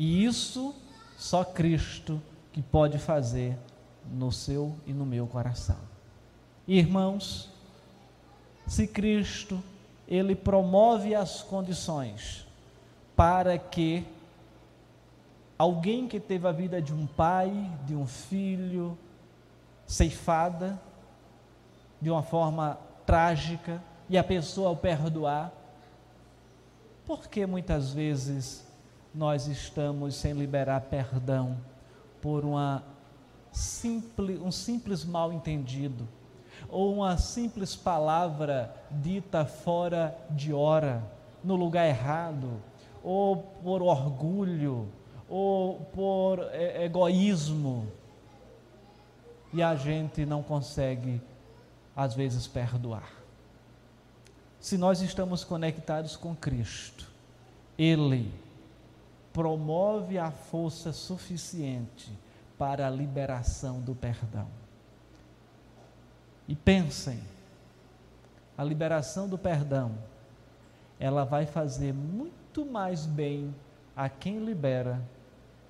E 0.00 0.24
isso 0.24 0.74
só 1.18 1.44
Cristo 1.44 2.22
que 2.54 2.62
pode 2.62 2.98
fazer 2.98 3.58
no 4.10 4.32
seu 4.32 4.74
e 4.86 4.94
no 4.94 5.04
meu 5.04 5.26
coração. 5.26 5.76
Irmãos, 6.66 7.50
se 8.66 8.86
Cristo 8.86 9.62
ele 10.08 10.34
promove 10.34 11.14
as 11.14 11.42
condições 11.42 12.46
para 13.14 13.58
que 13.58 14.06
alguém 15.58 16.08
que 16.08 16.18
teve 16.18 16.48
a 16.48 16.52
vida 16.52 16.80
de 16.80 16.94
um 16.94 17.06
pai, 17.06 17.52
de 17.84 17.94
um 17.94 18.06
filho 18.06 18.96
ceifada 19.86 20.80
de 22.00 22.08
uma 22.08 22.22
forma 22.22 22.78
trágica 23.04 23.84
e 24.08 24.16
a 24.16 24.24
pessoa 24.24 24.70
ao 24.70 24.76
perdoar, 24.76 25.52
porque 27.04 27.44
muitas 27.44 27.92
vezes 27.92 28.69
nós 29.14 29.46
estamos 29.46 30.14
sem 30.14 30.32
liberar 30.32 30.80
perdão 30.82 31.56
por 32.20 32.44
uma 32.44 32.82
simples, 33.52 34.40
um 34.40 34.52
simples 34.52 35.04
mal 35.04 35.32
entendido 35.32 36.06
ou 36.68 36.94
uma 36.94 37.16
simples 37.16 37.74
palavra 37.74 38.74
dita 38.90 39.44
fora 39.44 40.16
de 40.30 40.52
hora, 40.52 41.02
no 41.42 41.56
lugar 41.56 41.86
errado, 41.86 42.60
ou 43.02 43.36
por 43.36 43.82
orgulho, 43.82 44.88
ou 45.28 45.80
por 45.92 46.40
é, 46.52 46.84
egoísmo, 46.84 47.86
e 49.52 49.62
a 49.62 49.74
gente 49.74 50.24
não 50.24 50.42
consegue, 50.42 51.20
às 51.96 52.14
vezes, 52.14 52.46
perdoar. 52.46 53.10
Se 54.60 54.76
nós 54.76 55.00
estamos 55.00 55.42
conectados 55.42 56.16
com 56.16 56.36
Cristo, 56.36 57.08
Ele 57.78 58.30
promove 59.32 60.18
a 60.18 60.30
força 60.30 60.92
suficiente 60.92 62.12
para 62.58 62.86
a 62.86 62.90
liberação 62.90 63.80
do 63.80 63.94
perdão. 63.94 64.48
E 66.48 66.54
pensem, 66.54 67.20
a 68.58 68.64
liberação 68.64 69.28
do 69.28 69.38
perdão, 69.38 69.92
ela 70.98 71.24
vai 71.24 71.46
fazer 71.46 71.94
muito 71.94 72.66
mais 72.66 73.06
bem 73.06 73.54
a 73.96 74.08
quem 74.08 74.44
libera 74.44 75.00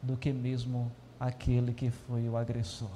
do 0.02 0.16
que 0.16 0.32
mesmo 0.32 0.90
aquele 1.18 1.72
que 1.72 1.90
foi 1.90 2.28
o 2.28 2.36
agressor. 2.36 2.90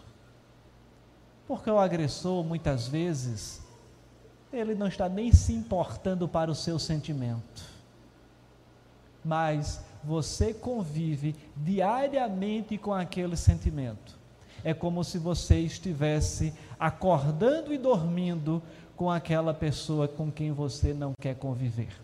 Porque 1.47 1.71
o 1.71 1.79
agressor, 1.79 2.43
muitas 2.43 2.89
vezes, 2.89 3.63
ele 4.53 4.75
não 4.75 4.87
está 4.87 5.09
nem 5.09 5.31
se 5.31 5.53
importando 5.53 6.27
para 6.27 6.51
o 6.51 6.55
seu 6.55 6.79
sentimento. 6.79 7.63
Mas 9.23 9.85
você 10.07 10.53
convive 10.53 11.35
diariamente 11.57 12.77
com 12.79 12.93
aquele 12.93 13.37
sentimento 13.37 14.25
é 14.65 14.73
como 14.73 15.05
se 15.05 15.19
você 15.19 15.59
estivesse 15.59 16.55
acordando 16.81 17.73
e 17.73 17.79
dormindo 17.79 18.63
com 18.97 19.11
aquela 19.11 19.53
pessoa 19.53 20.09
com 20.09 20.33
quem 20.33 20.51
você 20.53 20.95
não 20.95 21.13
quer 21.21 21.35
conviver. 21.35 21.95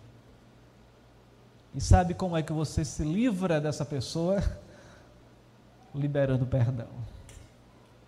E 1.74 1.80
sabe 1.80 2.12
como 2.12 2.36
é 2.36 2.42
que 2.42 2.52
você 2.52 2.84
se 2.84 3.02
livra 3.02 3.60
dessa 3.60 3.84
pessoa? 3.84 4.42
Liberando 5.94 6.44
perdão. 6.44 6.88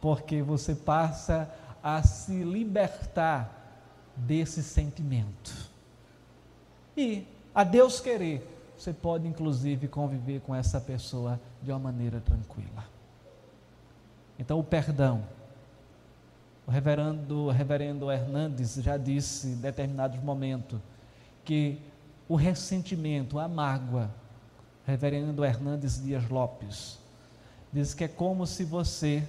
Porque 0.01 0.43
você 0.43 0.75
passa 0.75 1.51
a 1.83 2.03
se 2.03 2.43
libertar 2.45 3.59
desse 4.15 4.63
sentimento. 4.63 5.71
E, 6.97 7.27
a 7.55 7.65
Deus 7.65 8.01
querer, 8.01 8.47
você 8.83 8.93
pode 8.93 9.29
inclusive 9.29 9.87
conviver 9.87 10.41
com 10.41 10.53
essa 10.53 10.81
pessoa 10.81 11.41
de 11.63 11.71
uma 11.71 11.79
maneira 11.79 12.21
tranquila. 12.21 12.85
Então, 14.37 14.59
o 14.59 14.65
perdão. 14.65 15.25
O 16.67 16.71
reverendo, 16.71 17.45
o 17.45 17.51
reverendo 17.51 18.11
Hernandes 18.11 18.75
já 18.75 18.97
disse 18.97 19.49
em 19.49 19.57
determinados 19.57 20.21
momentos 20.21 20.81
que 21.45 21.79
o 22.29 22.35
ressentimento, 22.35 23.39
a 23.39 23.47
mágoa, 23.47 24.11
reverendo 24.85 25.45
Hernandes 25.45 26.03
Dias 26.03 26.29
Lopes, 26.29 26.99
diz 27.73 27.95
que 27.95 28.05
é 28.05 28.09
como 28.09 28.47
se 28.49 28.65
você 28.65 29.29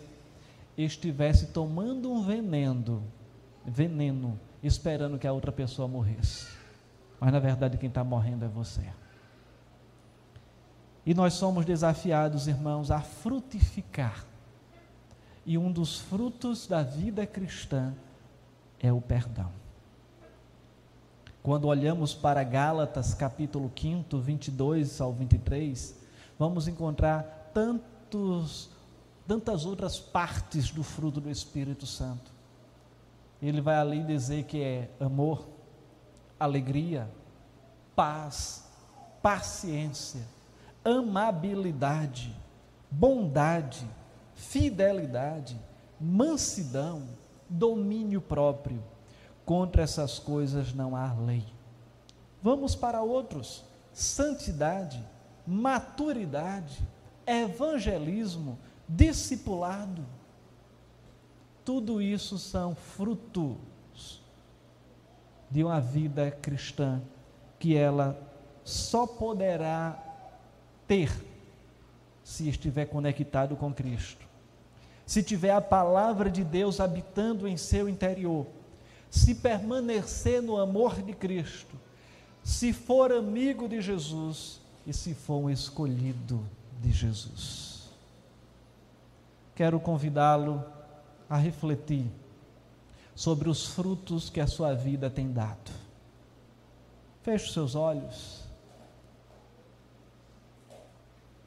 estivesse 0.76 1.48
tomando 1.48 2.12
um 2.12 2.24
veneno, 2.24 3.04
veneno, 3.64 4.40
esperando 4.64 5.20
que 5.20 5.28
a 5.28 5.34
outra 5.34 5.52
pessoa 5.52 5.88
morresse. 5.88 6.48
Mas 7.20 7.32
na 7.32 7.40
verdade 7.40 7.78
quem 7.78 7.90
está 7.90 8.04
morrendo 8.04 8.46
é 8.46 8.48
você. 8.48 8.84
E 11.06 11.14
nós 11.14 11.34
somos 11.34 11.66
desafiados, 11.66 12.48
irmãos, 12.48 12.92
a 12.92 13.02
frutificar 13.02 14.26
e 15.46 15.58
um 15.58 15.72
dos 15.72 16.00
frutos 16.00 16.68
da 16.68 16.82
vida 16.82 17.26
cristã 17.28 17.94
é 18.80 18.92
o 18.92 19.02
perdão. 19.02 19.52
Quando 21.42 21.68
olhamos 21.68 22.14
para 22.14 22.42
Gálatas 22.44 23.14
capítulo 23.14 23.70
5, 23.78 24.18
22 24.18 25.02
ao 25.02 25.12
23, 25.12 25.96
vamos 26.40 26.70
encontrar 26.70 27.52
tantos, 27.54 28.70
tantas 29.28 29.66
outras 29.66 30.00
partes 30.00 30.72
do 30.72 30.84
fruto 30.84 31.20
do 31.20 31.30
Espírito 31.30 31.86
Santo. 31.86 32.32
Ele 33.42 33.60
vai 33.60 33.76
ali 33.76 34.02
dizer 34.04 34.46
que 34.46 34.62
é 34.62 34.90
amor, 35.02 35.46
alegria, 36.40 37.12
paz, 37.94 38.66
paciência, 39.22 40.22
amabilidade, 40.84 42.36
bondade, 42.90 43.88
fidelidade, 44.34 45.60
mansidão, 46.00 47.08
domínio 47.50 48.22
próprio. 48.22 48.84
Contra 49.46 49.84
essas 49.84 50.20
coisas 50.20 50.74
não 50.74 50.96
há 50.96 51.14
lei. 51.14 51.46
Vamos 52.42 52.76
para 52.76 53.02
outros: 53.02 53.64
santidade, 53.92 55.04
maturidade, 55.46 56.86
evangelismo, 57.26 58.58
discipulado. 58.88 60.06
Tudo 61.66 62.02
isso 62.02 62.38
são 62.38 62.76
frutos 62.76 64.22
de 65.50 65.64
uma 65.64 65.80
vida 65.80 66.32
cristã 66.32 67.02
que 67.60 67.78
ela 67.78 68.20
só 68.64 69.06
poderá 69.06 70.13
ter 70.94 71.12
se 72.24 72.48
estiver 72.48 72.86
conectado 72.86 73.56
com 73.56 73.74
Cristo 73.74 74.34
se 75.06 75.22
tiver 75.22 75.52
a 75.52 75.62
palavra 75.62 76.30
de 76.30 76.44
Deus 76.44 76.80
habitando 76.80 77.48
em 77.48 77.58
seu 77.58 77.90
interior, 77.90 78.48
se 79.10 79.36
permanecer 79.36 80.42
no 80.42 80.58
amor 80.58 81.02
de 81.02 81.14
Cristo, 81.14 81.76
se 82.44 82.74
for 82.74 83.12
amigo 83.12 83.68
de 83.68 83.82
Jesus 83.82 84.60
e 84.88 84.94
se 84.94 85.14
for 85.14 85.38
um 85.38 85.50
escolhido 85.50 86.44
de 86.82 86.92
Jesus. 86.92 87.90
Quero 89.56 89.80
convidá-lo 89.80 90.64
a 91.30 91.38
refletir 91.38 92.06
sobre 93.14 93.50
os 93.50 93.68
frutos 93.68 94.30
que 94.30 94.42
a 94.42 94.48
sua 94.48 94.74
vida 94.74 95.10
tem 95.10 95.32
dado. 95.32 95.72
Feche 97.22 97.54
seus 97.54 97.76
olhos. 97.76 98.43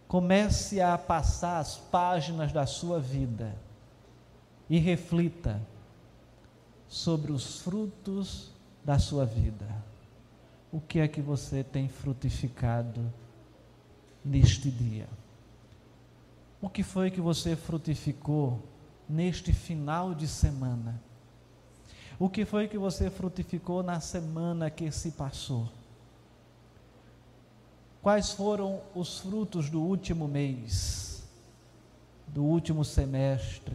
Comece 0.08 0.80
a 0.80 0.96
passar 0.96 1.58
as 1.58 1.76
páginas 1.76 2.52
da 2.52 2.64
sua 2.66 3.00
vida 3.00 3.56
e 4.70 4.78
reflita 4.78 5.60
sobre 6.88 7.32
os 7.32 7.60
frutos 7.60 8.52
da 8.84 8.98
sua 8.98 9.24
vida. 9.24 9.66
O 10.72 10.80
que 10.80 11.00
é 11.00 11.08
que 11.08 11.20
você 11.20 11.64
tem 11.64 11.88
frutificado 11.88 13.12
neste 14.24 14.70
dia? 14.70 15.08
O 16.60 16.68
que 16.68 16.82
foi 16.82 17.10
que 17.10 17.20
você 17.20 17.56
frutificou 17.56 18.62
neste 19.08 19.52
final 19.52 20.14
de 20.14 20.26
semana? 20.28 21.00
O 22.18 22.30
que 22.30 22.44
foi 22.44 22.66
que 22.66 22.78
você 22.78 23.10
frutificou 23.10 23.82
na 23.82 24.00
semana 24.00 24.70
que 24.70 24.90
se 24.90 25.10
passou? 25.10 25.68
Quais 28.06 28.30
foram 28.30 28.82
os 28.94 29.18
frutos 29.18 29.68
do 29.68 29.82
último 29.82 30.28
mês, 30.28 31.26
do 32.28 32.44
último 32.44 32.84
semestre, 32.84 33.74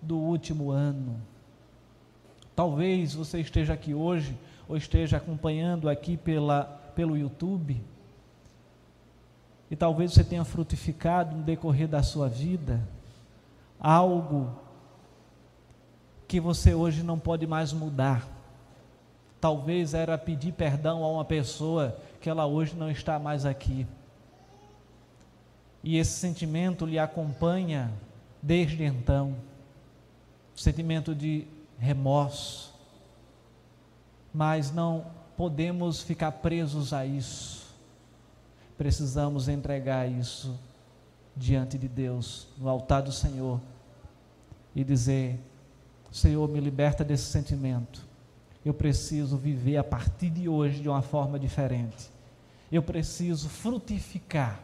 do 0.00 0.16
último 0.16 0.70
ano? 0.70 1.20
Talvez 2.54 3.12
você 3.12 3.40
esteja 3.40 3.72
aqui 3.72 3.92
hoje 3.92 4.38
ou 4.68 4.76
esteja 4.76 5.16
acompanhando 5.16 5.88
aqui 5.88 6.16
pela, 6.16 6.62
pelo 6.94 7.16
YouTube 7.16 7.82
e 9.68 9.74
talvez 9.74 10.12
você 10.12 10.22
tenha 10.22 10.44
frutificado 10.44 11.34
no 11.34 11.42
decorrer 11.42 11.88
da 11.88 12.04
sua 12.04 12.28
vida 12.28 12.86
algo 13.80 14.56
que 16.28 16.38
você 16.38 16.72
hoje 16.72 17.02
não 17.02 17.18
pode 17.18 17.48
mais 17.48 17.72
mudar. 17.72 18.28
Talvez 19.40 19.92
era 19.92 20.16
pedir 20.16 20.52
perdão 20.52 21.02
a 21.02 21.08
uma 21.08 21.24
pessoa 21.24 21.98
que 22.24 22.30
ela 22.30 22.46
hoje 22.46 22.74
não 22.74 22.90
está 22.90 23.18
mais 23.18 23.44
aqui. 23.44 23.86
E 25.82 25.98
esse 25.98 26.12
sentimento 26.12 26.86
lhe 26.86 26.98
acompanha 26.98 27.92
desde 28.40 28.82
então. 28.82 29.36
Sentimento 30.56 31.14
de 31.14 31.46
remorso. 31.78 32.72
Mas 34.32 34.72
não 34.72 35.04
podemos 35.36 36.00
ficar 36.00 36.32
presos 36.32 36.94
a 36.94 37.04
isso. 37.04 37.66
Precisamos 38.78 39.46
entregar 39.46 40.10
isso 40.10 40.58
diante 41.36 41.76
de 41.76 41.88
Deus, 41.88 42.48
no 42.56 42.70
altar 42.70 43.02
do 43.02 43.12
Senhor, 43.12 43.60
e 44.74 44.82
dizer: 44.82 45.38
Senhor, 46.10 46.48
me 46.48 46.58
liberta 46.58 47.04
desse 47.04 47.24
sentimento. 47.24 48.02
Eu 48.64 48.72
preciso 48.72 49.36
viver 49.36 49.76
a 49.76 49.84
partir 49.84 50.30
de 50.30 50.48
hoje 50.48 50.80
de 50.80 50.88
uma 50.88 51.02
forma 51.02 51.38
diferente. 51.38 52.13
Eu 52.74 52.82
preciso 52.82 53.48
frutificar. 53.48 54.58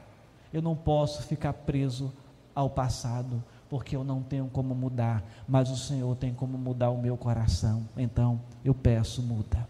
Eu 0.53 0.61
não 0.61 0.75
posso 0.75 1.23
ficar 1.23 1.53
preso 1.53 2.13
ao 2.53 2.69
passado, 2.69 3.41
porque 3.69 3.95
eu 3.95 4.03
não 4.03 4.21
tenho 4.21 4.49
como 4.49 4.75
mudar, 4.75 5.23
mas 5.47 5.71
o 5.71 5.77
Senhor 5.77 6.17
tem 6.17 6.35
como 6.35 6.59
mudar 6.59 6.91
o 6.91 7.01
meu 7.01 7.17
coração. 7.17 7.89
Então, 7.97 8.41
eu 8.65 8.75
peço, 8.75 9.23
muda. 9.23 9.69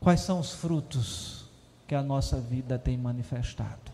Quais 0.00 0.22
são 0.22 0.40
os 0.40 0.54
frutos 0.54 1.50
que 1.86 1.94
a 1.94 2.02
nossa 2.02 2.40
vida 2.40 2.78
tem 2.78 2.96
manifestado? 2.96 3.92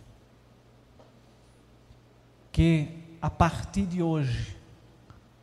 Que 2.53 3.03
a 3.20 3.31
partir 3.31 3.85
de 3.85 4.01
hoje 4.01 4.57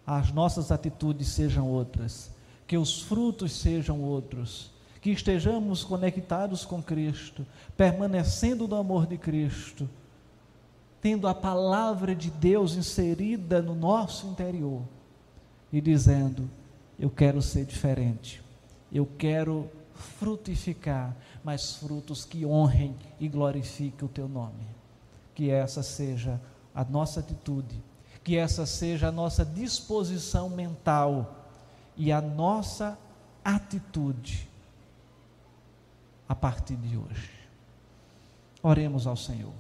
as 0.08 0.32
nossas 0.32 0.72
atitudes 0.72 1.28
sejam 1.28 1.68
outras, 1.68 2.32
que 2.66 2.78
os 2.78 3.02
frutos 3.02 3.52
sejam 3.52 4.02
outros, 4.02 4.79
que 5.02 5.12
estejamos 5.12 5.84
conectados 5.84 6.66
com 6.66 6.82
Cristo, 6.82 7.46
permanecendo 7.78 8.68
no 8.68 8.76
amor 8.76 9.08
de 9.08 9.18
Cristo, 9.18 9.90
tendo 11.02 11.28
a 11.28 11.34
palavra 11.34 12.14
de 12.14 12.30
Deus 12.30 12.76
inserida 12.76 13.62
no 13.62 13.74
nosso 13.74 14.28
interior 14.28 14.82
e 15.72 15.80
dizendo: 15.80 16.50
Eu 16.98 17.10
quero 17.10 17.42
ser 17.42 17.66
diferente, 17.66 18.42
eu 18.92 19.06
quero 19.18 19.70
frutificar, 19.94 21.16
mas 21.44 21.76
frutos 21.76 22.26
que 22.26 22.46
honrem 22.46 22.96
e 23.20 23.28
glorifiquem 23.28 24.06
o 24.06 24.12
Teu 24.12 24.28
nome. 24.28 24.68
Que 25.34 25.50
essa 25.50 25.82
seja 25.82 26.40
a 26.76 26.84
nossa 26.84 27.22
atitude 27.22 27.82
que 28.24 28.38
essa 28.38 28.66
seja 28.66 29.08
a 29.08 29.12
nossa 29.12 29.46
disposição 29.46 30.50
mental 30.50 31.48
e 31.96 32.12
a 32.12 32.22
nossa 32.22 32.98
atitude 33.44 34.49
a 36.30 36.36
partir 36.36 36.76
de 36.76 36.96
hoje. 36.96 37.32
Oremos 38.62 39.08
ao 39.08 39.18
Senhor. 39.18 39.54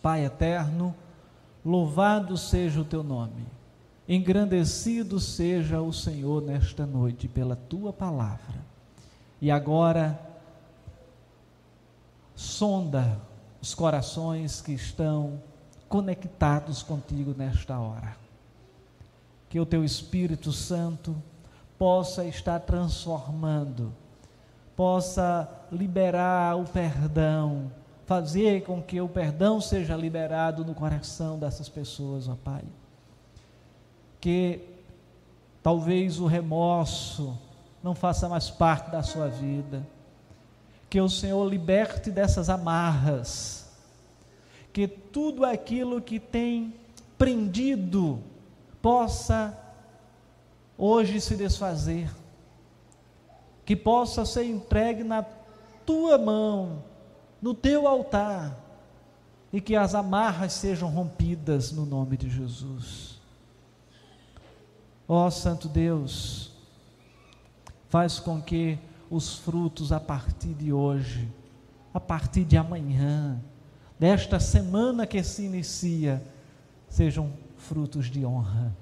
Pai 0.00 0.24
eterno, 0.24 0.94
louvado 1.62 2.38
seja 2.38 2.80
o 2.80 2.84
teu 2.84 3.02
nome, 3.02 3.46
engrandecido 4.08 5.20
seja 5.20 5.82
o 5.82 5.92
Senhor 5.92 6.40
nesta 6.40 6.86
noite 6.86 7.28
pela 7.28 7.54
tua 7.54 7.92
palavra. 7.92 8.66
E 9.40 9.50
agora, 9.50 10.18
sonda 12.34 13.20
os 13.60 13.74
corações 13.74 14.60
que 14.60 14.72
estão 14.72 15.42
conectados 15.88 16.82
contigo 16.82 17.34
nesta 17.36 17.78
hora. 17.78 18.16
Que 19.48 19.60
o 19.60 19.66
teu 19.66 19.84
Espírito 19.84 20.52
Santo 20.52 21.14
possa 21.78 22.24
estar 22.24 22.60
transformando, 22.60 23.92
possa 24.78 25.50
liberar 25.72 26.56
o 26.56 26.62
perdão, 26.62 27.68
fazer 28.06 28.62
com 28.62 28.80
que 28.80 29.00
o 29.00 29.08
perdão 29.08 29.60
seja 29.60 29.96
liberado 29.96 30.64
no 30.64 30.72
coração 30.72 31.36
dessas 31.36 31.68
pessoas, 31.68 32.28
ó 32.28 32.36
Pai. 32.36 32.62
Que 34.20 34.60
talvez 35.64 36.20
o 36.20 36.26
remorso 36.26 37.36
não 37.82 37.92
faça 37.92 38.28
mais 38.28 38.50
parte 38.50 38.92
da 38.92 39.02
sua 39.02 39.26
vida. 39.26 39.84
Que 40.88 41.00
o 41.00 41.08
Senhor 41.08 41.44
liberte 41.50 42.08
dessas 42.12 42.48
amarras 42.48 43.68
que 44.72 44.86
tudo 44.86 45.44
aquilo 45.44 46.00
que 46.00 46.20
tem 46.20 46.72
prendido 47.18 48.22
possa 48.80 49.58
hoje 50.78 51.20
se 51.20 51.34
desfazer, 51.34 52.08
que 53.68 53.76
possa 53.76 54.24
ser 54.24 54.44
entregue 54.44 55.04
na 55.04 55.22
tua 55.84 56.16
mão, 56.16 56.82
no 57.42 57.52
teu 57.52 57.86
altar, 57.86 58.58
e 59.52 59.60
que 59.60 59.76
as 59.76 59.94
amarras 59.94 60.54
sejam 60.54 60.88
rompidas 60.88 61.70
no 61.70 61.84
nome 61.84 62.16
de 62.16 62.30
Jesus. 62.30 63.20
Ó 65.06 65.26
oh, 65.26 65.30
Santo 65.30 65.68
Deus, 65.68 66.50
faz 67.90 68.18
com 68.18 68.40
que 68.40 68.78
os 69.10 69.34
frutos 69.36 69.92
a 69.92 70.00
partir 70.00 70.54
de 70.54 70.72
hoje, 70.72 71.30
a 71.92 72.00
partir 72.00 72.44
de 72.44 72.56
amanhã, 72.56 73.38
desta 73.98 74.40
semana 74.40 75.06
que 75.06 75.22
se 75.22 75.44
inicia, 75.44 76.22
sejam 76.88 77.34
frutos 77.58 78.06
de 78.06 78.24
honra, 78.24 78.74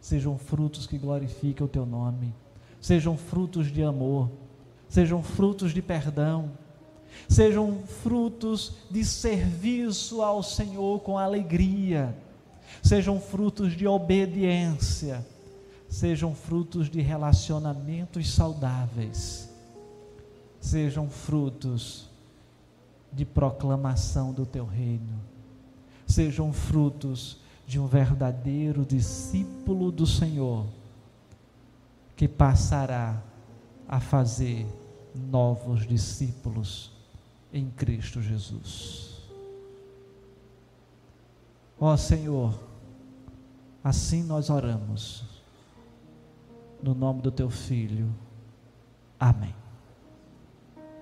sejam 0.00 0.38
frutos 0.38 0.86
que 0.86 0.96
glorifiquem 0.96 1.66
o 1.66 1.68
teu 1.68 1.84
nome, 1.84 2.32
sejam 2.80 3.16
frutos 3.16 3.72
de 3.72 3.82
amor, 3.82 4.30
sejam 4.88 5.22
frutos 5.22 5.72
de 5.72 5.82
perdão, 5.82 6.50
sejam 7.28 7.82
frutos 8.02 8.74
de 8.90 9.04
serviço 9.04 10.22
ao 10.22 10.42
Senhor 10.42 11.00
com 11.00 11.18
alegria, 11.18 12.16
sejam 12.82 13.20
frutos 13.20 13.76
de 13.76 13.86
obediência, 13.86 15.26
sejam 15.88 16.34
frutos 16.34 16.90
de 16.90 17.00
relacionamentos 17.00 18.32
saudáveis, 18.32 19.48
sejam 20.60 21.08
frutos 21.08 22.08
de 23.12 23.24
proclamação 23.24 24.32
do 24.32 24.44
teu 24.44 24.66
reino, 24.66 25.20
sejam 26.06 26.52
frutos 26.52 27.38
de 27.66 27.78
um 27.78 27.86
verdadeiro 27.86 28.84
discípulo 28.84 29.90
do 29.90 30.06
Senhor, 30.06 30.66
que 32.18 32.26
passará 32.26 33.22
a 33.88 34.00
fazer 34.00 34.66
novos 35.14 35.86
discípulos 35.86 36.90
em 37.52 37.70
Cristo 37.70 38.20
Jesus. 38.20 39.22
Ó 41.78 41.96
Senhor, 41.96 42.58
assim 43.84 44.24
nós 44.24 44.50
oramos, 44.50 45.22
no 46.82 46.92
nome 46.92 47.22
do 47.22 47.30
teu 47.30 47.48
Filho. 47.48 48.12
Amém. 49.20 49.54